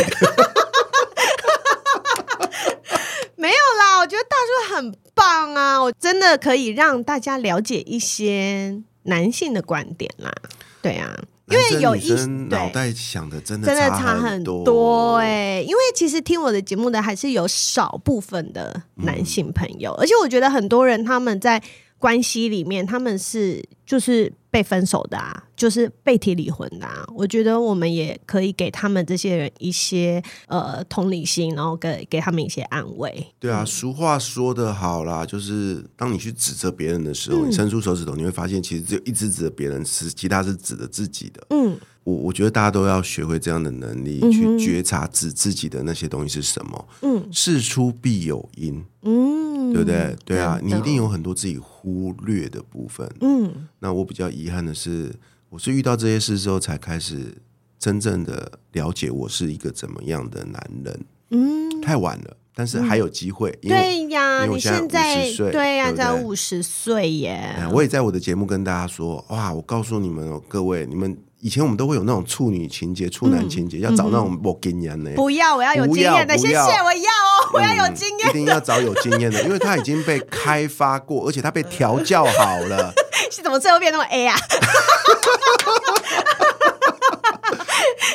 [3.34, 10.32] 没有啦，我觉得大叔很棒啊，我真的可以让大家了解一些男性的观点啦。
[10.80, 11.18] 对啊。
[11.52, 12.12] 因为有一
[12.48, 21.62] 脑袋想的真的真的差很多哎，因为其实听我的节目的还是有少部分的男性朋友，而且我觉得很多人他们在
[21.98, 24.32] 关系里面他们是就是。
[24.52, 27.02] 被分手的啊，就是被提离婚的啊。
[27.16, 33.26] 我觉得我们也可以给他们这些人一些呃同理心，然后给给他们一些安慰。
[33.40, 41.46] 对啊，俗话说得好啦，就是当你去指责别人的时候，嗯，你伸出手指头，你会发现其实只有一直指责别人，是其他是指的自己的。
[41.48, 46.88] 嗯，我我觉得大家都要学会这样的能力，去觉察指自己的那些东西是什么。
[47.00, 48.84] 嗯，事出必有因。
[49.04, 50.14] 嗯，对不对？
[50.24, 53.10] 对啊，你一定有很多自己忽略的部分。
[53.20, 55.12] 嗯，那我比较遗憾的是，
[55.48, 57.36] 我是遇到这些事之后，才开始
[57.80, 61.04] 真正的了解我是一个怎么样的男人。
[61.30, 63.50] 嗯，太晚了，但是还有机会。
[63.64, 67.68] 嗯、对呀，你现在五十岁，对呀，才五十岁耶。
[67.72, 71.18] 我也在我的节目跟大家说，哇，我告诉你们哦，各位，你们。
[71.42, 75.10] 以前我们都会有那种处女情节、处男情节，嗯、要找那种没经验的。
[75.14, 78.30] 不要，我要有经验的，谢谢，我要哦，我要有经验、嗯。
[78.30, 82.94] 一定要找有经验的，因为他已经被开发过，而且他被调教好了。
[83.32, 84.36] 是怎么最后变那么 A 啊？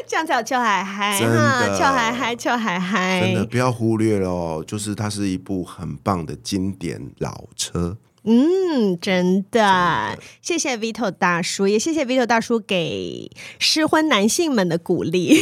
[0.07, 7.97] 这样才有秋海嗨，真的，秋海嗨，秋海嗨，真的不要忽略了哦，就是它是一部很棒的经典老车。
[8.29, 15.41] 嗯，真的，谢谢 Vito 大叔，也谢谢 Vito 大叔给失婚男性们的鼓励。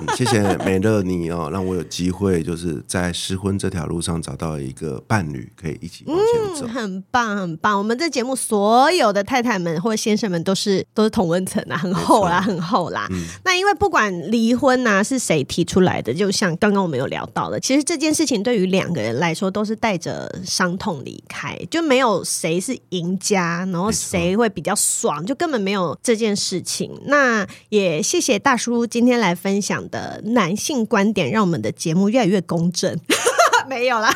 [0.00, 6.66] 嗯、谢谢美乐你哦，让我有机会就是在失婚这条路上找到一个伴侣，可以一起往前走。
[6.66, 7.78] 嗯，很棒，很棒。
[7.78, 13.06] 我们这节目所有的太太们或者先生们都是都是同温层啊，很厚啦，很厚啦。
[13.10, 26.90] 嗯、那因为不管离婚呐、啊、是谁提出来的，就像刚刚我们有聊到的，其实这件事情对于两个人来说都是带着伤痛离开，就没有谁是赢家，然后谁会比较爽，就根本没有这件事情。
[27.06, 32.98] 那也谢谢大叔今天来分享的男性观点，让我们的节目越来越公正。
[33.68, 34.12] 没有啦，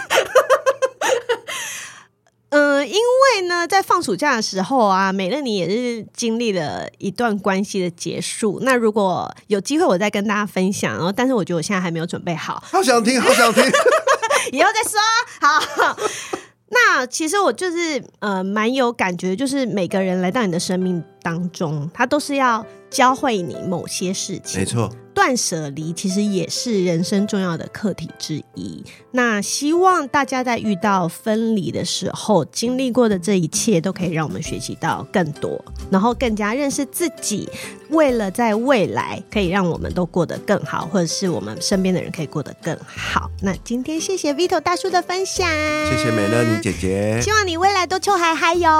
[2.50, 8.58] 嗯、呃，因为呢，在放暑假的时候啊，美乐你也是经历了一段关系的结束。
[8.62, 10.92] 那如果有机会，我再跟大家分享。
[10.94, 12.62] 然后，但是我觉得我现在还没有准备好。
[12.66, 13.62] 好想听，好想听，
[14.52, 15.00] 以后再说。
[15.40, 15.96] 好。
[16.70, 24.60] 那其实我就是呃，蛮有感觉，就是每个人来到你的生命当中，他都是要教会你某些事情。
[24.60, 24.90] 没错。
[25.14, 28.84] 断舍离其实也是人生重要的课题之一。
[29.10, 35.60] 那希望大家在遇到分离的时候，经历过的这一切都可以让我们学习到更多，
[35.90, 37.48] 然后更加认识自己。
[37.90, 43.28] 为了在未来可以让我们都过得更好，或者是我们身边的人可以过得更好。
[43.42, 45.48] 那今天谢谢 Vito 大叔的分享，
[45.90, 47.20] 谢谢美乐妮姐姐。
[47.20, 48.70] 希望你未来都秋嗨嗨哟。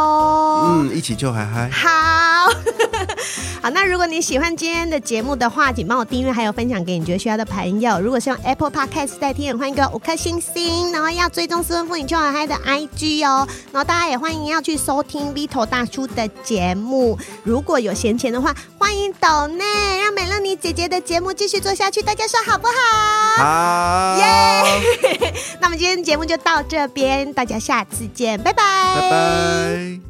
[0.85, 1.69] 嗯，一起秋嗨嗨。
[1.69, 2.38] 好。
[3.61, 8.01] 好，那如果你喜欢今天的节目的话，请帮我订阅，还有分享给你觉得需要的朋友。
[8.01, 13.47] 如果是用 Apple Podcast 在听，也欢迎给我五颗星星，然后要追踪斯文妇女邱好嗨的 IG 哦。
[13.73, 17.19] 然后大家也欢迎要去收听 Vito 大叔的节目。
[17.43, 19.65] 如果有闲钱的话，欢迎抖内，
[20.01, 22.01] 让美乐妮姐姐的节目继续做下去。
[22.01, 23.45] 大家说好不好？
[23.45, 25.33] 好，耶！
[25.61, 28.63] 那么今天节目就到这边，大家下次见，拜拜，
[29.01, 30.08] 拜拜。